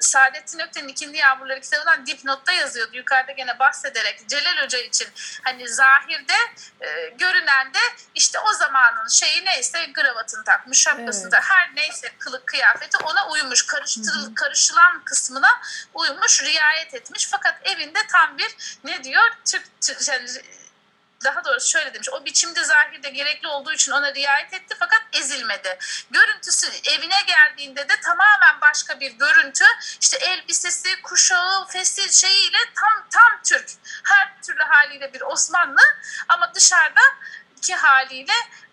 [0.00, 2.96] Saadettin Ökten'in İkindi Yağmurları kitabından dipnotta yazıyordu.
[2.96, 5.08] Yukarıda gene bahsederek Celal Hoca için
[5.42, 6.34] hani zahirde
[6.80, 7.78] e, görünen de
[8.14, 11.32] işte o zamanın şeyi neyse gravatını takmış, şapkasını Evet.
[11.32, 13.66] da her neyse kılık kıyafeti ona uymuş.
[13.66, 15.60] Karıştırıl, karışılan kısmına
[15.94, 17.28] uymuş, riayet etmiş.
[17.30, 19.24] Fakat evinde tam bir ne diyor?
[19.44, 20.28] Türk, Türk- yani
[21.24, 22.08] daha doğrusu şöyle demiş.
[22.12, 25.78] O biçimde zahirde gerekli olduğu için ona riayet etti fakat ezilmedi.
[26.10, 29.64] Görüntüsü evine geldiğinde de tamamen başka bir görüntü.
[30.00, 33.70] İşte elbisesi, kuşağı, fesi şeyiyle tam tam Türk.
[34.04, 35.82] Her türlü haliyle bir Osmanlı
[36.28, 38.32] ama dışarıdaki haliyle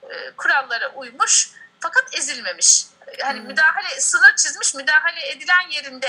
[0.09, 2.90] e, kurallara uymuş fakat ezilmemiş.
[3.19, 3.47] Yani Evet.
[3.47, 6.07] müdahale sınır çizmiş, müdahale edilen yerinde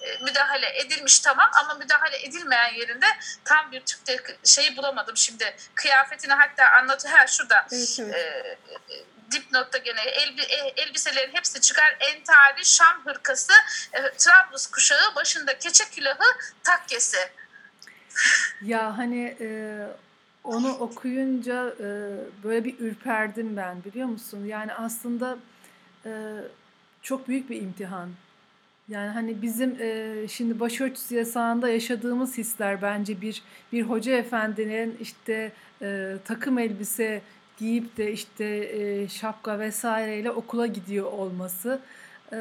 [0.00, 3.06] e, müdahale edilmiş tamam ama müdahale edilmeyen yerinde
[3.44, 5.56] tam bir Türk'te şeyi bulamadım şimdi.
[5.74, 7.14] Kıyafetini hatta anlatıyor.
[7.14, 8.14] Ha şurada evet, evet.
[8.14, 8.18] e,
[8.94, 10.42] e, dipnotta gene elbi,
[10.76, 11.96] elbiselerin hepsi çıkar.
[12.00, 13.52] Entari, Şam hırkası,
[13.92, 16.24] e, Trablus kuşağı, başında keçe külahı,
[16.62, 17.18] takkesi.
[18.62, 19.48] Ya hani e,
[20.44, 21.88] onu okuyunca e,
[22.44, 24.44] böyle bir ürperdim ben biliyor musun?
[24.46, 25.36] Yani aslında
[26.06, 26.10] e,
[27.02, 28.08] çok büyük bir imtihan.
[28.88, 35.52] Yani hani bizim e, şimdi başörtüsü yasağında yaşadığımız hisler bence bir bir hoca efendinin işte
[35.82, 37.22] e, takım elbise
[37.58, 41.80] giyip de işte e, şapka vesaireyle okula gidiyor olması.
[42.32, 42.38] E,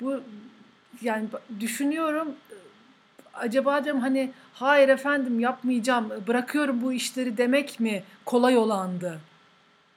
[0.00, 0.20] bu
[1.02, 1.28] yani
[1.60, 2.28] düşünüyorum
[3.34, 9.20] acaba diyorum hani hayır efendim yapmayacağım bırakıyorum bu işleri demek mi kolay olandı?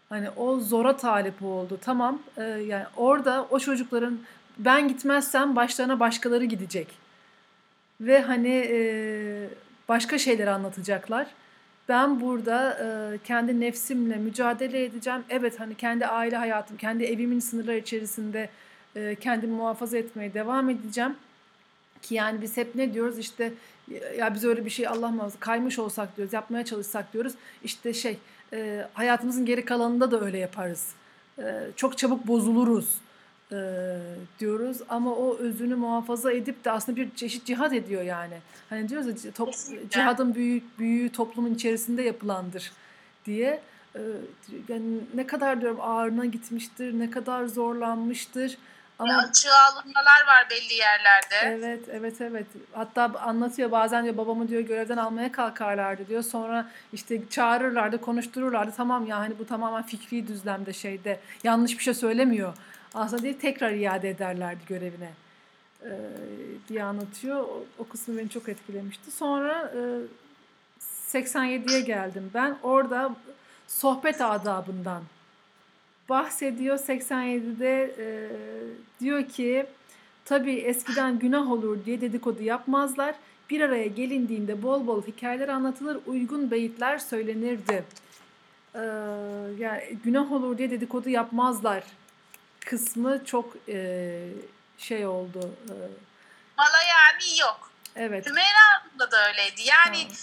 [0.10, 1.80] Hani o zora talip oldu.
[1.82, 4.20] Tamam e, yani orada o çocukların
[4.58, 6.88] ben gitmezsem başlarına başkaları gidecek.
[8.02, 9.50] Ve hani e,
[9.90, 11.28] başka şeyler anlatacaklar.
[11.90, 15.24] Ben burada e, kendi nefsimle mücadele edeceğim.
[15.30, 18.50] Evet hani kendi aile hayatım, kendi evimin sınırları içerisinde
[18.96, 21.16] e, kendimi muhafaza etmeye devam edeceğim.
[22.02, 23.54] Ki yani biz hep ne diyoruz işte
[24.18, 27.34] ya biz öyle bir şey Allah muhafaza kaymış olsak diyoruz, yapmaya çalışsak diyoruz.
[27.64, 28.18] İşte şey
[28.54, 30.90] e, hayatımızın geri kalanında da öyle yaparız.
[31.40, 31.44] E,
[31.76, 32.98] çok çabuk bozuluruz
[33.52, 33.58] e,
[34.40, 38.38] diyoruz ama o özünü muhafaza edip de aslında bir çeşit cihad ediyor yani.
[38.70, 39.90] Hani diyoruz ya top, Kesinlikle.
[39.90, 42.72] cihadın büyük büyüğü toplumun içerisinde yapılandır
[43.26, 43.62] diye.
[43.96, 44.02] E,
[44.68, 48.58] yani ne kadar diyorum ağırına gitmiştir, ne kadar zorlanmıştır.
[49.00, 51.36] Ama Açığa alınmalar var belli yerlerde.
[51.44, 52.48] Evet, evet, evet.
[52.74, 56.24] Hatta anlatıyor bazen diyor babamı diyor görevden almaya kalkarlardı diyor.
[56.24, 58.72] Sonra işte çağırırlardı, konuştururlardı.
[58.78, 62.54] Tamam ya hani bu tamamen fikri düzlemde şeyde yanlış bir şey söylemiyor.
[62.94, 65.12] Aslında diye tekrar iade ederlerdi görevine
[65.86, 65.90] ee,
[66.70, 67.40] diye anlatıyor.
[67.40, 69.12] O, o kısmı beni çok etkilemişti.
[69.12, 69.82] Sonra e,
[71.18, 72.58] 87'ye geldim ben.
[72.64, 73.16] Orada
[73.68, 75.04] sohbet adabından
[76.10, 78.06] bahsediyor 87'de e,
[79.00, 79.66] diyor ki
[80.26, 83.16] tabii eskiden günah olur diye dedikodu yapmazlar.
[83.50, 87.84] Bir araya gelindiğinde bol bol hikayeler anlatılır, uygun beyitler söylenirdi.
[88.76, 88.80] Ee,
[89.60, 91.84] yani günah olur diye dedikodu yapmazlar
[92.60, 94.30] kısmı çok e,
[94.78, 95.40] şey oldu.
[95.70, 95.74] E,
[96.58, 97.72] Mala yani yok.
[97.96, 98.26] evet.
[98.26, 99.62] Hümeyra da öyleydi.
[99.62, 100.16] Yani Tamam.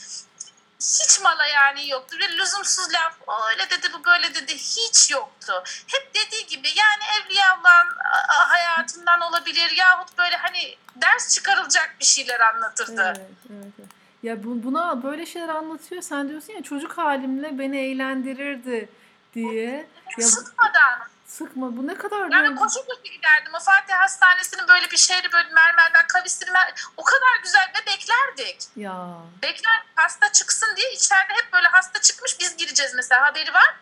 [0.80, 2.16] Hiç mala yani yoktu.
[2.20, 3.18] Bir lüzumsuz laf
[3.52, 5.52] öyle dedi bu böyle dedi hiç yoktu.
[5.86, 7.96] Hep dediği gibi yani Evliyaullah'ın
[8.28, 13.02] a- hayatından olabilir yahut böyle hani ders çıkarılacak bir şeyler anlatırdı.
[13.16, 13.88] Evet, evet, evet.
[14.22, 16.02] Ya bu, buna böyle şeyler anlatıyor.
[16.02, 18.88] Sen diyorsun ya çocuk halimle beni eğlendirirdi
[19.34, 19.88] diye.
[20.18, 20.98] Ya Sıkmadan.
[21.30, 21.76] Sıkma.
[21.76, 23.55] Bu ne kadar Yani diyorum- koşu koşu giderdim.
[23.55, 28.59] O Fatih Hastanesi'nin böyle bir şehri böyle mermerden kavisli mer- o kadar güzel ve beklerdik.
[28.76, 29.07] Ya.
[29.42, 33.74] Bekler hasta çıksın diye içeride hep böyle hasta çıkmış biz gireceğiz mesela haberi var.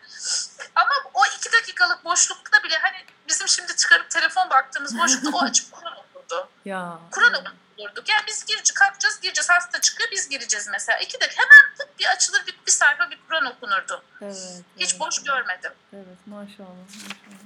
[0.75, 2.97] Ama o iki dakikalık boşlukta bile hani
[3.27, 6.49] bizim şimdi çıkarıp telefon baktığımız boşlukta o açıp Kur'an okurdu.
[6.65, 6.99] Ya.
[7.11, 7.33] Kur'an
[7.79, 8.09] okurduk.
[8.09, 10.99] Yani biz gireceğiz, kalkacağız, gireceğiz, hasta çıkıyor, biz gireceğiz mesela.
[10.99, 14.03] İki dakika hemen tık bir açılır, bir, bir sayfa bir Kur'an okunurdu.
[14.21, 14.63] Evet.
[14.79, 15.71] Hiç evet, boş görmedim.
[15.93, 16.69] Evet maşallah.
[16.93, 17.39] maşallah.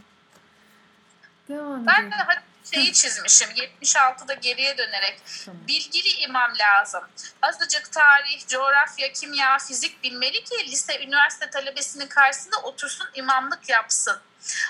[1.49, 2.39] Devam Ben de hani
[2.73, 3.49] şeyi çizmişim.
[3.49, 5.21] 76'da geriye dönerek.
[5.45, 5.61] Tamam.
[5.67, 7.03] Bilgili imam lazım.
[7.41, 14.17] Azıcık tarih, coğrafya, kimya, fizik bilmeli ki lise, üniversite talebesinin karşısında otursun imamlık yapsın.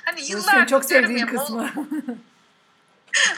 [0.06, 1.74] Hani senin çok ya, kısmı.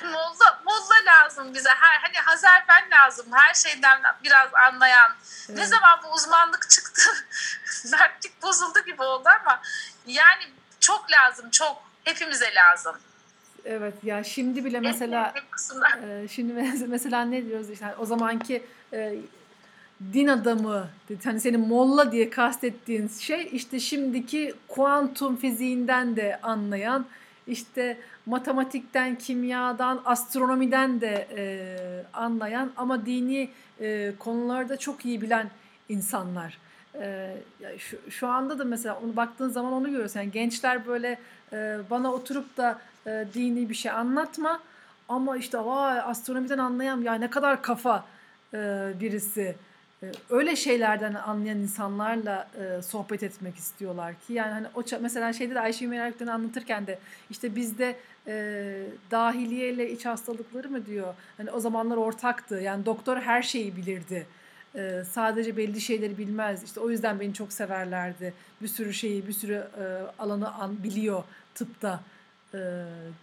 [0.04, 1.70] Molla, molla lazım bize.
[1.70, 3.26] Her, hani Hazarfen lazım.
[3.32, 5.12] Her şeyden biraz anlayan.
[5.50, 5.68] Ne Evet.
[5.68, 7.02] zaman bu uzmanlık çıktı?
[7.92, 9.62] Mertlik bozuldu gibi oldu ama
[10.08, 10.44] yani
[10.80, 11.50] çok lazım.
[11.50, 11.86] Çok.
[12.04, 12.96] Hepimize lazım.
[13.66, 15.34] Evet ya şimdi bile mesela.
[16.04, 19.16] Ee, şimdi mes- mesela ne diyoruz işte o zamanki e,
[20.14, 20.90] din adamı
[21.24, 27.06] hani senin molla diye kastettiğin şey işte şimdiki kuantum fiziğinden de anlayan
[27.48, 31.46] işte matematikten, kimyadan, astronomiden de e,
[32.14, 33.50] anlayan ama dini
[33.82, 35.50] e, konularda çok iyi bilen
[35.90, 36.58] insanlar.
[37.00, 37.38] E,
[37.78, 40.20] şu, şu anda da mesela onu baktığın zaman onu görüyorsun.
[40.20, 41.20] Yani gençler böyle
[41.54, 44.60] e, bana oturup da e, dini bir şey anlatma
[45.10, 48.06] ama işte vay astronomiden anlayan ya ne kadar kafa
[48.54, 49.56] e, birisi.
[50.06, 55.56] E, öyle şeylerden anlayan insanlarla e, sohbet etmek istiyorlar ki yani hani o mesela şeyde
[55.56, 57.00] de Ayşe Merak'tan anlatırken de
[57.30, 57.96] işte bizde
[58.28, 61.14] e, dahiliye ile iç hastalıkları mı diyor.
[61.38, 62.56] Hani o zamanlar ortaktı.
[62.56, 64.28] Yani doktor her şeyi bilirdi.
[64.76, 66.64] E, sadece belli şeyleri bilmez.
[66.64, 68.34] İşte o yüzden beni çok severlerdi.
[68.62, 69.84] Bir sürü şeyi, bir sürü e,
[70.20, 71.24] alanı an, biliyor
[71.56, 72.00] tıpta
[72.54, 72.60] e,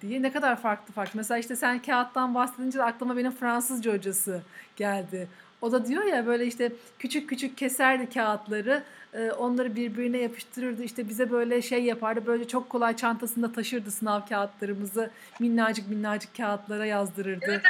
[0.02, 0.22] diye.
[0.22, 1.12] Ne kadar farklı farklı.
[1.14, 4.42] Mesela işte sen kağıttan bahsedince de aklıma benim Fransızca hocası
[4.76, 5.28] geldi.
[5.62, 8.82] O da diyor ya böyle işte küçük küçük keserdi kağıtları.
[9.14, 10.82] e, onları birbirine yapıştırırdı.
[10.82, 12.26] İşte bize böyle şey yapardı.
[12.26, 15.10] Böyle çok kolay çantasında taşırdı sınav kağıtlarımızı.
[15.40, 17.62] Minnacık minnacık kağıtlara yazdırırdı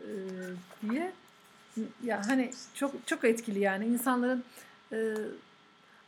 [0.00, 0.08] e,
[0.82, 1.12] diye.
[2.04, 4.44] Ya hani çok çok etkili yani insanların
[4.92, 5.14] e,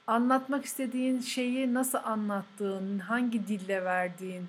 [0.06, 4.48] anlatmak istediğin şeyi nasıl anlattığın, hangi dille verdiğin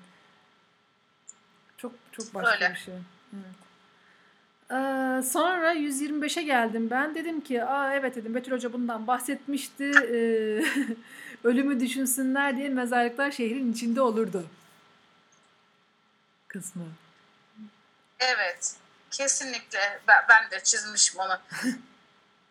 [1.76, 2.74] çok çok başka Öyle.
[2.74, 2.94] bir şey.
[3.34, 3.71] Evet.
[4.72, 7.14] Ee, sonra 125'e geldim ben.
[7.14, 9.84] Dedim ki Aa, evet dedim Betül Hoca bundan bahsetmişti.
[9.84, 10.64] Ee,
[11.44, 14.46] ölümü düşünsünler diye mezarlıklar şehrin içinde olurdu.
[16.48, 16.82] Kısmı.
[18.20, 18.76] Evet.
[19.10, 20.00] Kesinlikle.
[20.08, 21.38] Ben, ben de çizmişim onu.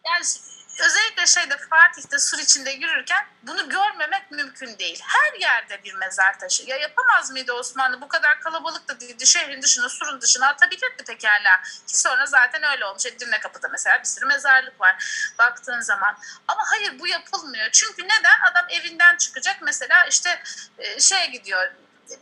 [0.05, 0.25] Yani
[0.85, 5.01] özellikle şeyde Fatih'te sur içinde yürürken bunu görmemek mümkün değil.
[5.03, 6.63] Her yerde bir mezar taşı.
[6.63, 8.01] Ya yapamaz mıydı Osmanlı?
[8.01, 9.27] Bu kadar kalabalık da değildi.
[9.27, 11.61] Şehrin dışına, surun dışına atabilirdi pekala.
[11.87, 13.05] Ki sonra zaten öyle olmuş.
[13.05, 14.95] Edirne Kapı'da mesela bir sürü mezarlık var
[15.39, 16.17] baktığın zaman.
[16.47, 17.69] Ama hayır bu yapılmıyor.
[17.71, 18.51] Çünkü neden?
[18.51, 20.43] Adam evinden çıkacak mesela işte
[20.77, 21.71] e, şeye gidiyor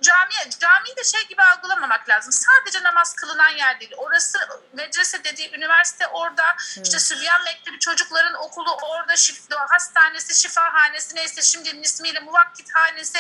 [0.01, 2.31] camiye, camiyi de şey gibi algılamamak lazım.
[2.31, 3.93] Sadece namaz kılınan yer değil.
[3.97, 4.39] Orası
[4.73, 6.55] medrese dediği üniversite orada.
[6.83, 9.15] İşte Sübyan Mektebi çocukların okulu orada.
[9.15, 13.19] Şif, hastanesi, şifahanesi neyse şimdinin ismiyle muvakkithanesi.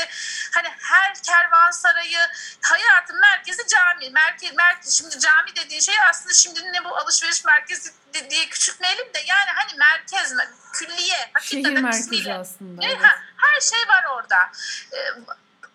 [0.53, 2.19] Hani her kervansarayı
[2.61, 4.09] hayatın merkezi cami.
[4.09, 7.93] Merkez, merkez, şimdi cami dediği şey aslında şimdinin ne bu alışveriş merkezi
[8.29, 10.33] diye küçültmeyelim de yani hani merkez,
[10.73, 11.31] külliye.
[11.41, 12.33] Şehir merkezi ismiyle.
[12.33, 12.85] aslında.
[12.85, 13.01] E, evet.
[13.37, 14.51] her şey var orada.
[14.93, 14.97] Ee,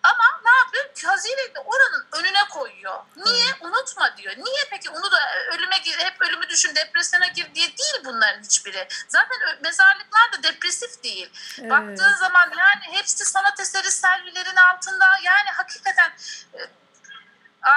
[0.05, 0.85] ama ne yapıyor?
[1.05, 3.03] Hazineyi de oranın önüne koyuyor.
[3.15, 3.45] Niye?
[3.61, 4.33] Unutma diyor.
[4.37, 4.89] Niye peki?
[4.89, 5.17] Onu da
[5.53, 8.87] ölüme gir, hep ölümü düşün, depresyona gir diye değil bunların hiçbiri.
[9.07, 11.29] Zaten mezarlıklar da depresif değil.
[11.59, 11.71] Evet.
[11.71, 15.05] Baktığın zaman yani hepsi sanat eseri selvilerin altında.
[15.23, 16.13] Yani hakikaten
[16.53, 16.59] e,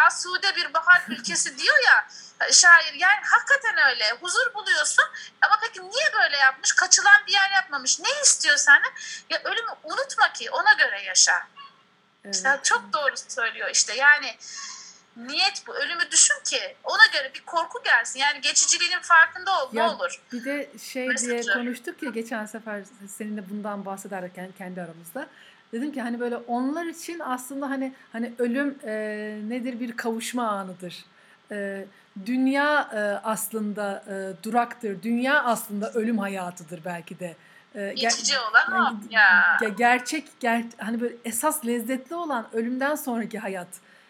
[0.06, 2.08] asude bir bahar ülkesi diyor ya
[2.40, 2.94] e, şair.
[2.94, 4.10] Yani hakikaten öyle.
[4.20, 5.04] Huzur buluyorsun.
[5.40, 6.72] Ama peki niye böyle yapmış?
[6.72, 8.00] Kaçılan bir yer yapmamış.
[8.00, 8.92] Ne istiyor senden?
[9.30, 11.46] Ya ölümü unutma ki ona göre yaşa.
[12.24, 12.34] Evet.
[12.34, 13.94] İşte çok doğru söylüyor işte.
[13.94, 14.26] Yani
[15.16, 15.74] niyet bu.
[15.74, 18.20] Ölümü düşün ki ona göre bir korku gelsin.
[18.20, 19.68] Yani geçiciliğinin farkında ol.
[19.72, 20.20] Ne Ya olur.
[20.32, 21.58] Bir de şey diye Mesajı.
[21.58, 25.26] konuştuk ya geçen sefer seninle bundan bahsederken kendi aramızda.
[25.72, 28.92] Dedim ki hani böyle onlar için aslında hani hani ölüm e,
[29.48, 31.04] nedir bir kavuşma anıdır.
[31.50, 31.86] E,
[32.26, 35.02] dünya e, aslında e, duraktır.
[35.02, 37.36] Dünya aslında ölüm hayatıdır belki de.
[37.74, 38.84] E, ger- Geçici olan o.
[38.84, 39.56] yani Ya.
[39.60, 43.68] ge- gerçek ger hani böyle esas lezzetli olan ölümden sonraki hayat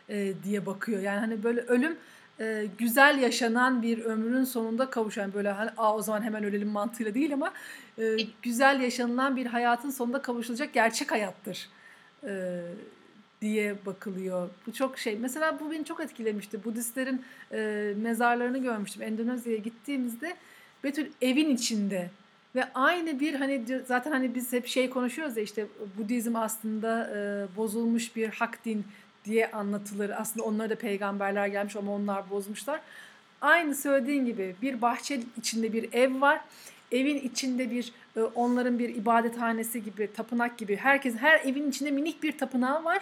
[0.09, 1.03] e, diye bakıyor.
[1.03, 1.97] Yani hani böyle ölüm
[2.41, 7.15] e, güzel yaşanan bir ömrün sonunda kavuşan böyle hani Aa, o zaman hemen ölelim mantığıyla
[7.15, 7.53] değil ama
[7.99, 11.69] e, güzel yaşanılan bir hayatın sonunda kavuşulacak gerçek hayattır
[12.27, 12.61] e,
[13.41, 14.49] diye bakılıyor.
[14.67, 15.19] Bu çok şey.
[15.19, 16.65] Mesela bu beni çok etkilemişti.
[16.65, 19.03] Budistlerin e, mezarlarını görmüştüm.
[19.03, 20.37] Endonezya'ya gittiğimizde
[20.85, 22.11] Betül evin içinde
[22.55, 25.67] ve aynı bir hani zaten hani biz hep şey konuşuyoruz ya işte
[25.99, 28.85] Budizm aslında e, bozulmuş bir hak din
[29.25, 30.11] diye anlatılır.
[30.17, 32.81] Aslında onlara da peygamberler gelmiş ama onlar bozmuşlar.
[33.41, 36.41] Aynı söylediğin gibi bir bahçe içinde bir ev var.
[36.93, 40.77] Evin içinde bir e, onların bir ibadethanesi gibi, tapınak gibi.
[40.77, 43.01] Herkes her evin içinde minik bir tapınağı var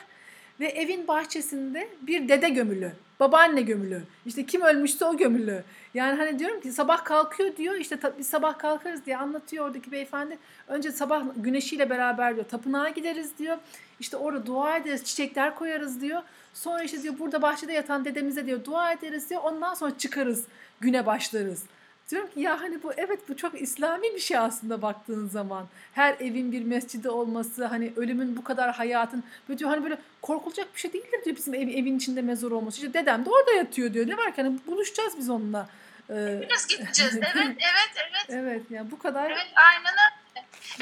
[0.60, 4.02] ve evin bahçesinde bir dede gömülü, babaanne gömülü.
[4.26, 5.64] İşte kim ölmüşse o gömülü.
[5.96, 10.38] Yani hani diyorum ki sabah kalkıyor diyor işte biz sabah kalkarız diye anlatıyor oradaki beyefendi.
[10.68, 13.56] Önce sabah güneşiyle beraber diyor tapınağa gideriz diyor.
[14.00, 16.22] İşte orada dua ederiz, çiçekler koyarız diyor.
[16.54, 19.40] Sonra işte diyor burada bahçede yatan dedemize diyor dua ederiz diyor.
[19.44, 20.44] Ondan sonra çıkarız,
[20.80, 21.62] güne başlarız.
[22.10, 25.66] Diyorum ki ya hani bu evet bu çok İslami bir şey aslında baktığın zaman.
[25.92, 30.74] Her evin bir mescidi olması, hani ölümün bu kadar hayatın böyle diyor hani böyle korkulacak
[30.74, 32.76] bir şey değildir diyor bizim ev, evin içinde mezar olması.
[32.76, 34.06] İşte dedem de orada yatıyor diyor.
[34.06, 35.68] Ne var ki hani buluşacağız biz onunla.
[36.10, 37.14] Ee, gideceğiz.
[37.22, 38.26] Evet, evet, evet.
[38.28, 39.94] evet yani bu kadar Evet, aynen.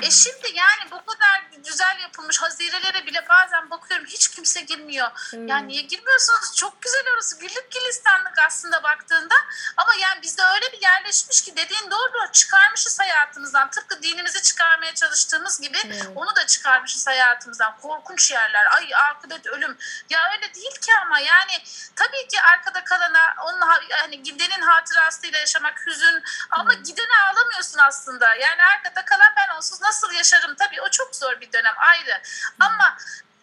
[0.02, 5.10] E şimdi yani bu kadar güzel yapılmış hazirelere bile bazen bakıyorum hiç kimse girmiyor.
[5.34, 5.50] Evet.
[5.50, 6.56] Yani niye girmiyorsunuz?
[6.56, 7.38] Çok güzel orası.
[7.38, 9.34] Güllük gülistanlık aslında baktığında.
[9.76, 13.70] Ama yani bizde öyle bir yerleşmiş ki dediğin doğru çıkarmışız hayatımızdan.
[13.70, 16.06] Tıpkı dinimizi çıkarmaya çalıştığımız gibi Evet.
[16.14, 17.76] onu da çıkarmışız hayatımızdan.
[17.82, 18.66] Korkunç yerler.
[18.76, 19.78] Ay akıbet ölüm.
[20.10, 21.62] Ya öyle değil ki ama yani
[21.96, 26.86] tabii ki arkada kalana onun ha- yani gidenin hatırasıyla yaşamak hüzün ama Evet.
[26.86, 28.34] gidene ağlamıyorsun aslında.
[28.34, 30.54] Yani arkada kalan ben onsuz nasıl yaşarım?
[30.58, 32.22] Tabii o çok zor bir dönem ayrı.
[32.60, 32.96] Ama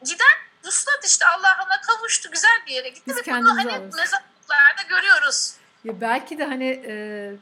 [0.04, 2.32] giden vuslat işte Allah'ına kavuştu.
[2.32, 3.96] Güzel bir yere gitti Biz ve bunu hani alırız.
[3.96, 5.54] mezarlıklarda görüyoruz.
[5.84, 7.34] Ya belki de hani e,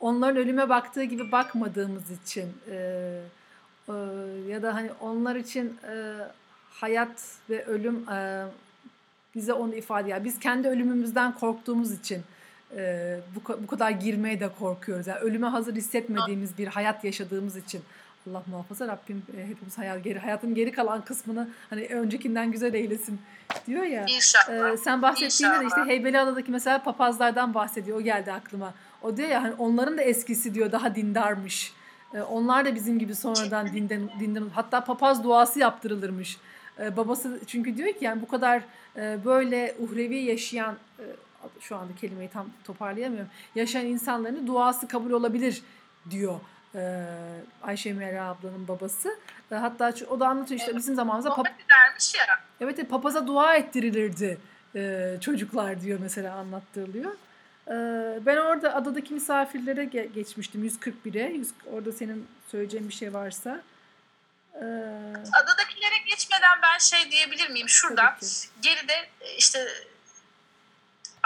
[0.00, 2.74] onların ölüme baktığı gibi bakmadığımız için e,
[3.88, 3.92] e,
[4.48, 6.14] ya da hani onlar için e,
[6.70, 8.46] hayat ve ölüm e,
[9.34, 12.24] bize onu ifade ya biz kendi ölümümüzden korktuğumuz için
[12.76, 15.06] e, bu, bu kadar girmeye de korkuyoruz.
[15.06, 17.82] Yani ölüme hazır hissetmediğimiz bir hayat yaşadığımız için
[18.30, 23.20] Allah muhafaza Rabbim e, hepimiz hayat geri hayatın geri kalan kısmını hani öncekinden güzel eylesin
[23.66, 24.06] diyor ya.
[24.08, 24.72] İnşallah.
[24.72, 25.86] Ee, sen bahsettiğinde de işte İnşallah.
[25.86, 27.98] Heybeliada'daki mesela papazlardan bahsediyor.
[27.98, 28.74] O geldi aklıma.
[29.02, 31.72] O diyor ya hani onların da eskisi diyor daha dindarmış.
[32.14, 36.36] Ee, onlar da bizim gibi sonradan dinden dinden hatta papaz duası yaptırılırmış.
[36.80, 38.62] Ee, babası çünkü diyor ki yani bu kadar
[38.96, 41.04] e, böyle uhrevi yaşayan e,
[41.60, 43.30] şu anda kelimeyi tam toparlayamıyorum.
[43.54, 45.62] Yaşayan insanların duası kabul olabilir
[46.10, 46.40] diyor.
[46.74, 47.04] Ee,
[47.62, 49.18] Ayşe Mera ablanın babası.
[49.52, 51.44] Ee, hatta o da anlatıyor işte bizim zamanımızda pap-
[52.18, 52.40] ya.
[52.60, 54.38] Evet, evet, papaza dua ettirilirdi
[54.74, 57.12] e, çocuklar diyor mesela anlattırılıyor.
[57.68, 57.72] E,
[58.26, 61.32] ben orada adadaki misafirlere ge- geçmiştim 141'e.
[61.32, 63.62] 100 orada senin söyleyeceğin bir şey varsa.
[64.54, 64.64] E,
[65.42, 67.68] Adadakilere geçmeden ben şey diyebilir miyim?
[67.68, 68.16] Şurada
[68.62, 68.94] geride
[69.38, 69.68] işte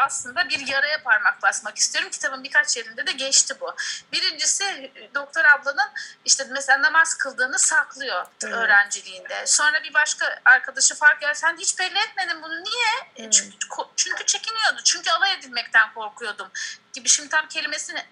[0.06, 2.10] aslında bir yaraya parmak basmak istiyorum.
[2.10, 3.74] Kitabın birkaç yerinde de geçti bu.
[4.12, 5.90] Birincisi doktor ablanın
[6.24, 8.54] işte mesela namaz kıldığını saklıyor Evet.
[8.54, 9.46] öğrenciliğinde.
[9.46, 11.34] Sonra bir başka arkadaşı fark eder.
[11.34, 12.64] Sen hiç belli etmedin bunu.
[12.64, 12.86] Niye?
[13.16, 13.32] E, Evet.
[13.32, 13.56] Çünkü,
[13.96, 14.80] çünkü çekiniyordu.
[14.84, 16.50] Çünkü alay edilmekten korkuyordum.
[16.92, 18.04] Gibi şimdi tam kelimesini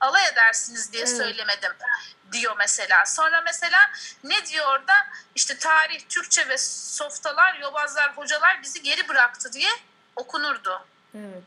[0.00, 1.16] alay edersiniz diye Evet.
[1.16, 1.72] söylemedim
[2.32, 3.06] diyor mesela.
[3.06, 3.78] Sonra mesela
[4.24, 4.92] ne diyor orada?
[5.34, 9.70] İşte tarih, Türkçe ve softalar, yobazlar, hocalar bizi geri bıraktı diye
[10.16, 10.86] okunurdu.
[11.16, 11.42] Evet.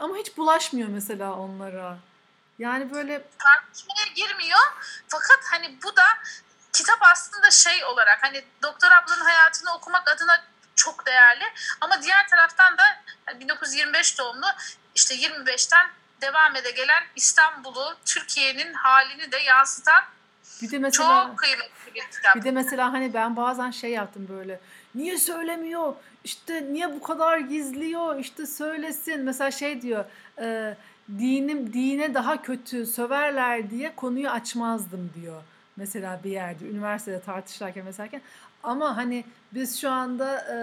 [0.00, 1.98] Ama hiç bulaşmıyor mesela onlara.
[2.58, 4.58] Yani böyle Tartışmaya girmiyor.
[5.08, 6.04] Fakat hani bu da
[6.72, 10.44] kitap aslında şey olarak hani Doktor ablanın hayatını okumak adına
[10.74, 11.44] çok değerli.
[11.80, 12.82] Ama diğer taraftan da
[13.26, 14.46] hani 1925 doğumlu
[14.94, 15.90] işte 25'ten
[16.20, 20.04] devam ede gelen İstanbul'u, Türkiye'nin halini de yansıtan
[20.62, 22.36] bir de mesela çok kıymetli bir kitap.
[22.36, 24.60] Bir de mesela hani ben bazen şey yaptım böyle.
[24.94, 25.94] Niye söylemiyor?
[26.26, 28.18] İşte niye bu kadar gizliyor?
[28.18, 29.20] İşte söylesin.
[29.20, 30.04] Mesela şey diyor.
[30.40, 30.76] E,
[31.18, 35.42] dinim dine daha kötü söverler diye konuyu açmazdım diyor.
[35.76, 38.08] Mesela bir yerde üniversitede tartışırken mesela.
[38.62, 39.24] Ama hani
[39.54, 40.56] biz şu anda e,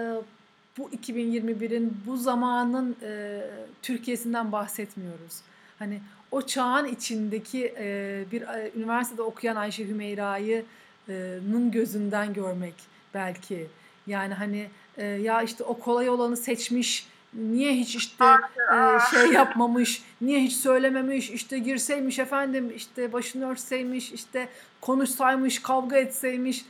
[0.78, 3.40] bu 2021'in bu zamanın e,
[3.82, 5.40] Türkiye'sinden bahsetmiyoruz.
[5.78, 6.00] Hani
[6.30, 12.74] o çağın içindeki e, bir e, üniversitede okuyan Ayşe Hümeyra'yı'nın gözünden görmek
[13.14, 13.66] belki.
[14.06, 14.68] Yani hani
[14.98, 18.76] e, ya işte o kolay olanı seçmiş, niye hiç işte e,
[19.10, 24.48] şey yapmamış, niye hiç söylememiş, işte girseymiş efendim, işte başını örtseymiş, işte
[24.80, 26.64] konuşsaymış, kavga etseymiş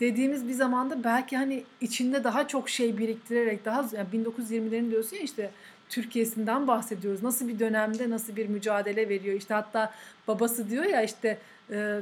[0.00, 5.22] dediğimiz bir zamanda belki hani içinde daha çok şey biriktirerek daha yani 1920'lerin diyorsun ya
[5.22, 5.50] işte
[5.88, 7.22] Türkiye'sinden bahsediyoruz.
[7.22, 9.36] Nasıl bir dönemde nasıl bir mücadele veriyor.
[9.36, 9.92] İşte hatta
[10.28, 11.38] babası diyor ya işte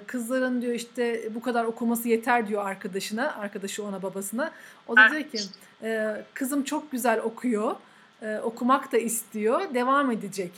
[0.06, 3.34] kızların diyor işte bu kadar okuması yeter diyor arkadaşına.
[3.34, 4.52] Arkadaşı ona babasına.
[4.88, 5.40] O da diyor ki
[5.82, 7.76] e, kızım çok güzel okuyor.
[8.22, 9.74] e, okumak da istiyor.
[9.74, 10.52] Devam edecek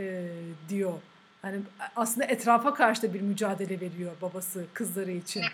[0.00, 0.28] e,
[0.68, 0.92] diyor.
[1.42, 1.60] Hani
[1.96, 5.44] aslında etrafa karşı da bir mücadele veriyor babası kızları için.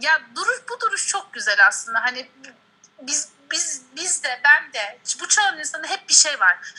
[0.00, 1.98] Ya duruş bu duruş çok güzel aslında.
[2.02, 2.28] Hani
[3.02, 6.74] biz biz biz de ben de bu çağın insanında hep bir şey var.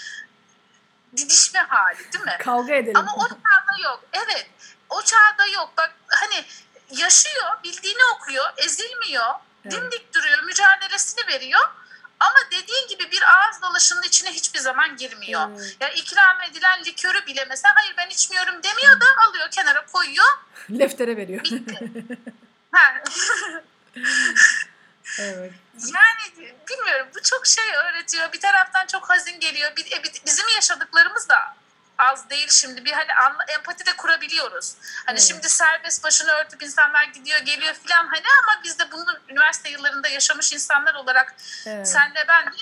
[1.17, 2.37] Didişme hali değil mi?
[2.39, 2.97] Kavga edelim.
[2.97, 4.03] Ama o çağda yok.
[4.13, 4.49] Evet.
[4.89, 5.73] O çağda yok.
[5.77, 6.45] Bak hani
[7.01, 9.33] yaşıyor, bildiğini okuyor, ezilmiyor.
[9.63, 9.71] Evet.
[9.73, 11.61] Dimdik duruyor, mücadelesini veriyor.
[12.19, 15.49] Ama dediğin gibi bir ağız dalaşının içine hiçbir zaman girmiyor.
[15.51, 15.77] Evet.
[15.79, 20.25] Ya ikram edilen likörü bile mesela hayır ben içmiyorum demiyor da alıyor kenara koyuyor.
[20.79, 21.43] Leftere veriyor.
[21.43, 21.79] Bitti.
[22.71, 22.93] ha.
[25.19, 25.51] evet.
[25.75, 28.33] Yani bilmiyorum bu çok şey öğretiyor.
[28.33, 29.71] Bir taraftan çok hazin geliyor.
[29.71, 31.55] E, bizim yaşadıklarımız da
[31.97, 32.85] az değil şimdi.
[32.85, 34.75] Bir hani anla, empati de kurabiliyoruz.
[35.05, 35.27] Hani Evet.
[35.27, 40.07] şimdi serbest başını örtüp insanlar gidiyor geliyor filan hani ama biz de bunu üniversite yıllarında
[40.07, 41.35] yaşamış insanlar olarak
[41.65, 41.87] Evet.
[41.87, 42.55] senle ben de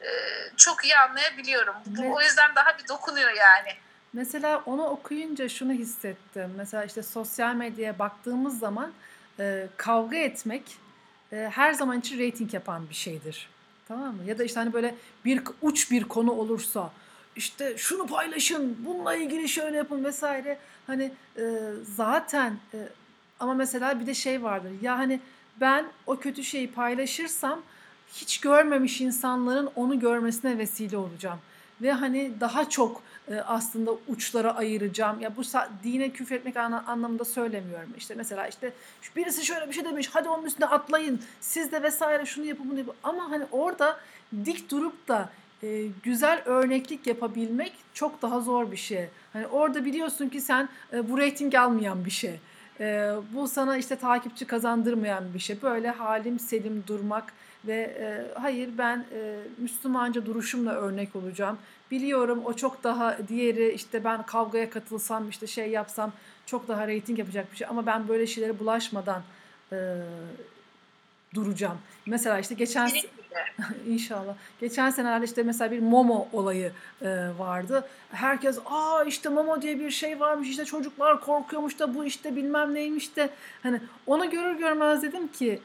[0.00, 0.10] e,
[0.56, 1.74] çok iyi anlayabiliyorum.
[1.86, 2.12] Bu, Evet.
[2.16, 3.76] o yüzden daha bir dokunuyor yani.
[4.12, 6.54] Mesela onu okuyunca şunu hissettim.
[6.56, 8.92] Mesela işte sosyal medyaya baktığımız zaman
[9.38, 10.62] e, kavga etmek
[11.32, 13.48] e, her zaman için reyting yapan bir şeydir.
[13.88, 14.22] Tamam mı?
[14.26, 16.90] Ya da işte hani böyle bir uç bir konu olursa
[17.36, 20.58] işte şunu paylaşın, bununla ilgili şöyle yapın vesaire.
[20.86, 21.42] Hani e,
[21.96, 22.88] zaten e,
[23.40, 24.70] ama mesela bir de şey vardır.
[24.82, 25.20] Ya hani
[25.60, 27.62] ben o kötü şeyi paylaşırsam
[28.12, 31.38] hiç görmemiş insanların onu görmesine vesile olacağım.
[31.82, 33.02] Ve hani daha çok
[33.40, 35.20] aslında uçlara ayıracağım.
[35.20, 35.42] Ya bu
[35.84, 37.88] dine küfretmek anlamında söylemiyorum.
[37.96, 38.72] İşte mesela işte
[39.16, 40.10] birisi şöyle bir şey demiş.
[40.12, 41.20] Hadi onun üstüne atlayın.
[41.40, 42.94] Siz de vesaire şunu yapın bunu yapın.
[43.02, 44.00] Ama hani orada
[44.44, 45.30] dik durup da
[45.62, 49.08] e, güzel örneklik yapabilmek çok daha zor bir şey.
[49.32, 52.40] Hani orada biliyorsun ki sen e, bu reyting almayan bir şey.
[52.80, 55.62] E, bu sana işte takipçi kazandırmayan bir şey.
[55.62, 57.32] Böyle halim selim durmak
[57.66, 61.58] ve e, hayır ben e, Müslümanca duruşumla örnek olacağım.
[61.90, 66.12] Biliyorum o çok daha diğeri işte ben kavgaya katılsam işte şey yapsam
[66.46, 69.22] çok daha reyting yapacak bir şey ama ben böyle şeylere bulaşmadan
[69.72, 69.96] e,
[71.34, 71.78] duracağım.
[72.06, 72.90] Mesela işte geçen.
[73.86, 74.34] İnşallah.
[74.60, 77.88] Geçen senelerde işte mesela bir Momo olayı e, vardı.
[78.12, 82.74] Herkes aa işte Momo diye bir şey varmış işte çocuklar korkuyormuş da bu işte bilmem
[82.74, 83.30] neymiş de
[83.62, 85.60] hani onu görür görmez dedim ki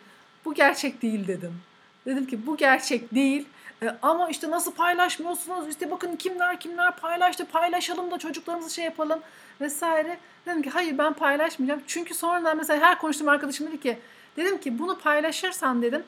[0.45, 1.61] bu gerçek değil dedim.
[2.07, 3.45] Dedim ki bu gerçek değil.
[3.83, 5.69] E, ama işte nasıl paylaşmıyorsunuz?
[5.69, 7.45] İşte bakın kimler kimler paylaştı.
[7.45, 9.19] Paylaşalım da çocuklarımızı şey yapalım
[9.61, 10.17] vesaire.
[10.45, 11.81] Dedim ki hayır ben paylaşmayacağım.
[11.87, 13.97] Çünkü sonradan mesela her konuştuğum arkadaşım dedi ki
[14.37, 16.03] dedim ki bunu paylaşırsan dedim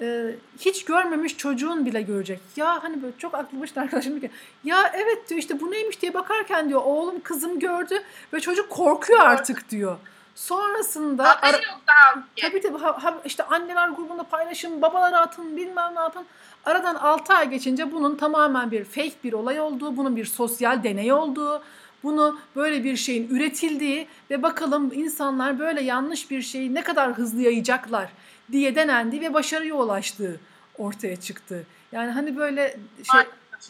[0.00, 0.30] e,
[0.60, 2.40] hiç görmemiş çocuğun bile görecek.
[2.56, 6.02] Ya hani böyle çok aklı başında arkadaşım diyor ki ya evet diyor işte bu neymiş
[6.02, 8.02] diye bakarken diyor oğlum kızım gördü
[8.32, 9.96] ve çocuk korkuyor artık diyor.
[10.34, 12.24] Sonrasında ara- Haberi yok daha.
[12.40, 16.24] Tabii tabii ha, ha- işte anneler grubunda paylaşın, babalara atın, bilmem ne yapın.
[16.64, 21.12] Aradan 6 ay geçince bunun tamamen bir fake bir olay olduğu, bunun bir sosyal deney
[21.12, 21.62] olduğu,
[22.02, 27.40] bunu böyle bir şeyin üretildiği ve bakalım insanlar böyle yanlış bir şeyi ne kadar hızlı
[27.42, 28.08] yayacaklar
[28.52, 30.40] diye denendiği ve başarıya ulaştığı
[30.78, 31.66] ortaya çıktı.
[31.92, 32.76] Yani hani böyle
[33.12, 33.20] şey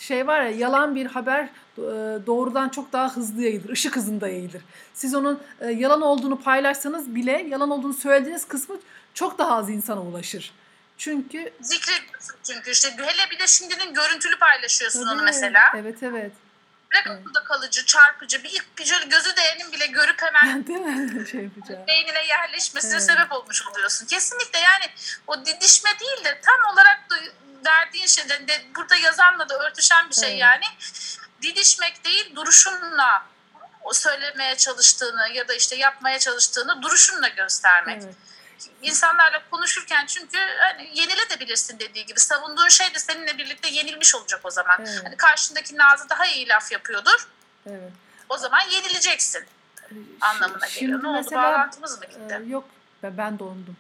[0.00, 1.82] şey var ya yalan bir haber e,
[2.26, 3.68] doğrudan çok daha hızlı yayılır.
[3.68, 4.62] ışık hızında yayılır.
[4.94, 8.76] Siz onun e, yalan olduğunu paylaşsanız bile yalan olduğunu söylediğiniz kısmı
[9.14, 10.52] çok daha az insana ulaşır.
[10.98, 15.60] Çünkü Zikrediyorsun çünkü işte hele bir de şimdinin görüntülü paylaşıyorsun onu Tabii, mesela.
[15.76, 16.32] Evet evet.
[16.92, 21.28] Direkt akılda kalıcı, çarpıcı, bir ilk bir gözü değenin bile görüp hemen Değil mi?
[21.28, 21.82] şey yapacağım.
[21.88, 23.02] beynine yerleşmesine Evet.
[23.02, 24.06] sebep olmuş oluyorsun.
[24.06, 24.84] Kesinlikle yani
[25.26, 27.00] o didişme değil de tam olarak
[27.64, 30.40] da verdiğin şey de, de burada yazanla da örtüşen bir şey Evet.
[30.40, 30.64] yani.
[31.42, 33.26] Didişmek değil duruşunla
[33.82, 38.02] o söylemeye çalıştığını ya da işte yapmaya çalıştığını duruşunla göstermek.
[38.02, 38.14] Evet.
[38.82, 44.50] İnsanlarla konuşurken çünkü hani yenilebilirsin dediği gibi savunduğun şey de seninle birlikte yenilmiş olacak o
[44.50, 44.76] zaman.
[44.80, 45.00] Evet.
[45.04, 47.28] Hani karşındaki Nazı daha iyi laf yapıyordur.
[47.66, 47.92] evet.
[48.28, 49.44] O zaman yenileceksin
[50.20, 51.02] anlamına Şimdi geliyor.
[51.02, 51.16] Ne oldu?
[51.16, 52.42] mesela, Bağlantımız mı gitti?
[52.46, 52.64] Ee, yok
[53.02, 53.76] ben dondum.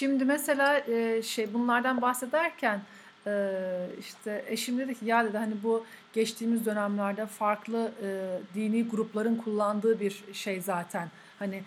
[0.00, 2.80] Şimdi mesela e, şey bunlardan bahsederken
[3.26, 3.52] e,
[3.98, 8.08] işte eşim dedi ki ya dedi hani bu geçtiğimiz dönemlerde farklı e,
[8.54, 11.08] dini grupların kullandığı bir şey zaten.
[11.38, 11.62] Hani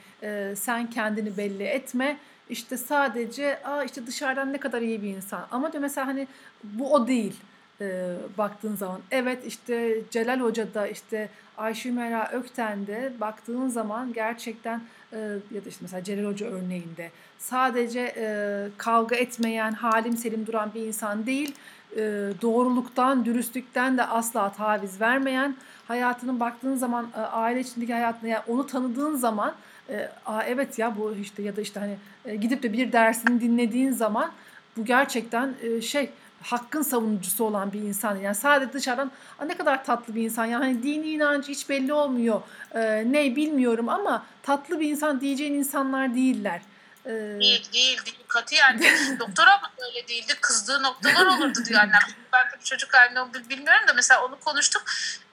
[0.55, 2.17] sen kendini belli etme
[2.49, 6.27] işte sadece Aa, işte dışarıdan ne kadar iyi bir insan ama diyor mesela hani
[6.63, 7.35] bu o değil
[7.83, 9.01] e, baktığın zaman.
[9.11, 14.81] Evet işte Celal Hoca'da işte Ayşe Mera Ökten'de baktığın zaman gerçekten
[15.13, 15.17] e,
[15.51, 20.81] ya da işte mesela Celal Hoca örneğinde sadece e, kavga etmeyen, halim selim duran bir
[20.81, 21.55] insan değil,
[21.95, 21.99] e,
[22.41, 25.55] doğruluktan, dürüstlükten de asla taviz vermeyen,
[25.87, 29.53] hayatının baktığın zaman e, aile içindeki hayatına yani onu tanıdığın zaman
[29.89, 33.41] e, Aa, evet ya bu işte ya da işte hani e, gidip de bir dersini
[33.41, 34.31] dinlediğin zaman
[34.77, 36.09] bu gerçekten e, şey
[36.43, 38.15] hakkın savunucusu olan bir insan.
[38.15, 40.45] Yani sadece dışarıdan "Aa, ne kadar tatlı bir insan.
[40.45, 42.41] Yani dini inancı hiç belli olmuyor.
[42.75, 46.61] E, ne bilmiyorum ama tatlı bir insan diyeceğin insanlar değiller.
[47.05, 48.93] Ee, Değil değil değil katiyen değil.
[49.19, 50.33] Doktor abla öyle değildi.
[50.41, 51.99] Kızdığı noktalar olurdu diyor annem.
[52.33, 54.83] Ben çocuk halini bilmiyorum da mesela onu konuştuk.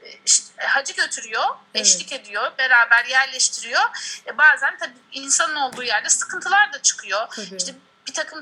[0.03, 1.43] Ee, işte hacı götürüyor,
[1.75, 1.87] Evet.
[1.87, 3.81] eşlik ediyor, beraber yerleştiriyor.
[4.27, 7.27] E, bazen tabii insanın olduğu yerde sıkıntılar da çıkıyor.
[7.37, 7.57] tabii.
[7.57, 7.75] İşte
[8.09, 8.41] bir takım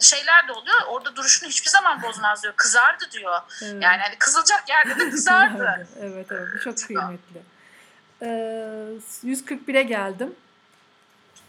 [0.00, 0.76] şeyler de oluyor.
[0.88, 2.54] Orada duruşunu hiçbir zaman bozmaz diyor.
[2.56, 3.40] Kızardı diyor.
[3.62, 3.82] Evet.
[3.82, 5.88] Yani hani kızılacak yerde de kızardı.
[6.00, 7.42] evet evet bu çok kıymetli.
[8.22, 8.26] Ee,
[9.24, 10.34] 141'e geldim.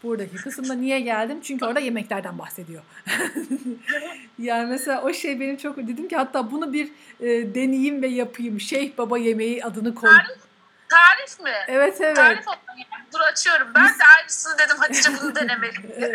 [0.04, 1.42] Buradaki kısımda niye geldim?
[1.44, 2.84] Çünkü orada yemeklerden bahsediyor.
[4.40, 8.60] yani mesela o şey benim çok dedim ki hatta bunu bir e, deneyeyim ve yapayım.
[8.60, 10.10] Şeyh Baba yemeği adını koy.
[10.90, 11.54] Tarif mi?
[11.68, 12.16] Evet evet.
[12.16, 12.86] Tarif yani.
[13.14, 13.68] Dur açıyorum.
[13.76, 16.14] Ben de aynısını dedim Hatice bunu denemeliyim.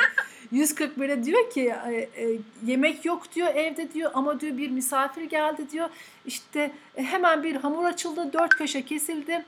[0.54, 0.70] Evet.
[0.70, 5.70] 141'e diyor ki e, e, yemek yok diyor evde diyor ama diyor bir misafir geldi
[5.70, 5.88] diyor.
[6.26, 9.44] İşte e, hemen bir hamur açıldı, dört köşe kesildi.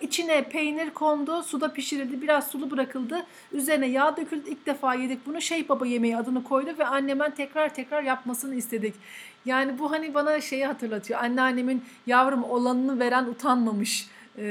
[0.00, 3.26] İçine peynir kondu, suda pişirildi, biraz sulu bırakıldı.
[3.52, 4.50] Üzerine yağ döküldü.
[4.50, 5.40] İlk defa yedik bunu.
[5.40, 8.94] Şeyh Baba yemeği adını koydu ve annemen tekrar tekrar yapmasını istedik.
[9.44, 11.20] Yani bu hani bana şeyi hatırlatıyor.
[11.20, 14.08] Anneannemin yavrum olanını veren utanmamış
[14.38, 14.44] e,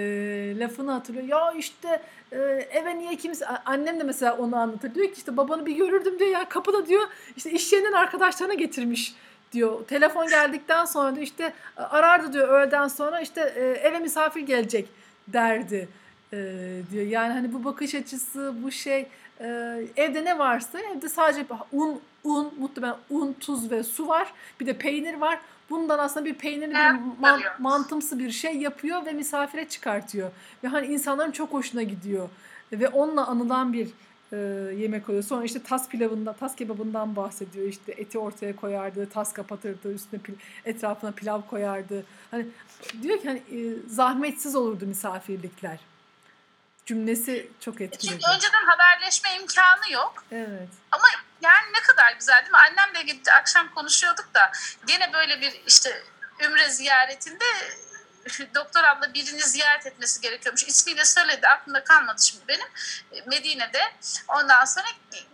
[0.59, 1.27] lafını hatırlıyor.
[1.27, 2.38] Ya işte e,
[2.71, 4.95] eve niye kimse annem de mesela onu anlatır.
[4.95, 7.03] Diyor ki işte babanı bir görürdüm diyor ya kapıda diyor
[7.38, 9.15] işte iş yerinden arkadaşlarına getirmiş
[9.51, 9.86] diyor.
[9.88, 14.88] Telefon geldikten sonra diyor işte arardı diyor öğleden sonra işte e, eve misafir gelecek
[15.27, 15.88] derdi
[16.33, 16.38] e,
[16.91, 17.05] diyor.
[17.05, 19.07] Yani hani bu bakış açısı bu şey
[19.39, 19.47] e,
[19.95, 24.77] evde ne varsa evde sadece un un muhtemelen un tuz ve su var bir de
[24.77, 25.39] peynir var.
[25.70, 30.32] Bundan aslında bir peynirli bir man- mantımsı bir şey yapıyor ve misafire çıkartıyor.
[30.63, 32.30] Ve hani insanların çok hoşuna gidiyor.
[32.72, 33.88] Ve onunla anılan bir
[34.34, 34.38] e,
[34.76, 35.24] yemek oluyor.
[35.24, 37.68] Sonra işte tas pilavında, tas kebabından bahsediyor.
[37.68, 40.36] İşte eti ortaya koyardı, tas kapatırdı, üstüne pil-
[40.66, 42.05] etrafına pilav koyardı.
[42.32, 42.45] Hani
[43.01, 45.80] diyor ki hani e, zahmetsiz olurdu misafirlikler.
[46.86, 48.11] Cümlesi çok etkili.
[48.11, 50.24] Çünkü önceden haberleşme imkanı yok.
[50.32, 50.70] Evet.
[50.91, 51.03] Ama
[51.45, 52.57] yani ne kadar güzel değil mi?
[52.57, 54.51] Annemle gitti akşam konuşuyorduk da
[54.85, 56.03] gene böyle bir işte
[56.39, 57.45] ümre ziyaretinde
[58.55, 60.63] doktor abla birini ziyaret etmesi gerekiyormuş.
[60.63, 62.67] İsmiyle söyledi aklımda kalmadı şimdi benim.
[63.11, 63.93] E, Medine'de.
[64.27, 64.85] Ondan sonra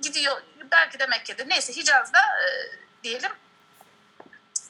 [0.02, 0.42] gidiyor
[0.72, 2.46] belki de Mekke'de neyse Hicaz'da e,
[3.04, 3.32] diyelim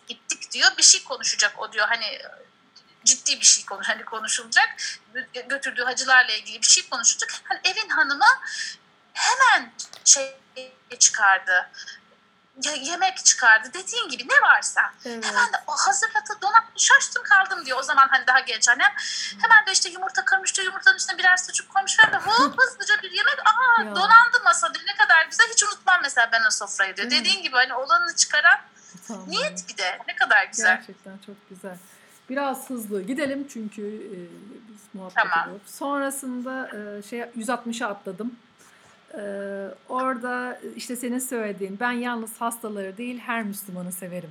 [0.07, 0.77] gittik diyor.
[0.77, 2.21] Bir şey konuşacak o diyor hani
[3.05, 4.69] ciddi bir şey konuş hani konuşulacak
[5.49, 7.31] götürdüğü hacılarla ilgili bir şey konuşulacak.
[7.43, 8.39] Hani evin hanımı
[9.13, 9.73] hemen
[10.05, 10.35] şey
[10.99, 11.69] çıkardı.
[12.63, 13.69] Ya, yemek çıkardı.
[13.73, 14.81] Dediğin gibi ne varsa.
[15.05, 15.25] Evet.
[15.25, 17.79] Hemen de o hazırladı donatlı şaştım kaldım diyor.
[17.79, 18.91] O zaman hani daha genç annem.
[19.41, 20.61] Hemen de işte yumurta kırmıştı.
[20.61, 23.39] Yumurtanın içine birer sucuk koymuş da Hop hızlıca bir yemek.
[23.45, 23.95] Aa Ya.
[23.95, 24.77] donandı masada.
[24.87, 25.47] Ne kadar güzel.
[25.51, 27.07] Hiç unutmam mesela ben o sofrayı diyor.
[27.07, 27.11] Mi?
[27.11, 28.59] Dediğin gibi hani olanını çıkaran
[29.07, 29.29] Tamam.
[29.29, 29.99] niyet bir de.
[30.07, 30.75] Ne kadar güzel.
[30.77, 31.77] Gerçekten çok güzel.
[32.29, 34.17] Biraz hızlı gidelim çünkü e,
[34.69, 35.43] biz muhabbet Tamam.
[35.43, 35.71] ediyoruz.
[35.75, 38.35] Sonrasında e, şey 160'a atladım.
[39.14, 39.24] E,
[39.89, 44.30] orada işte senin söylediğin ben yalnız hastaları değil her Müslümanı severim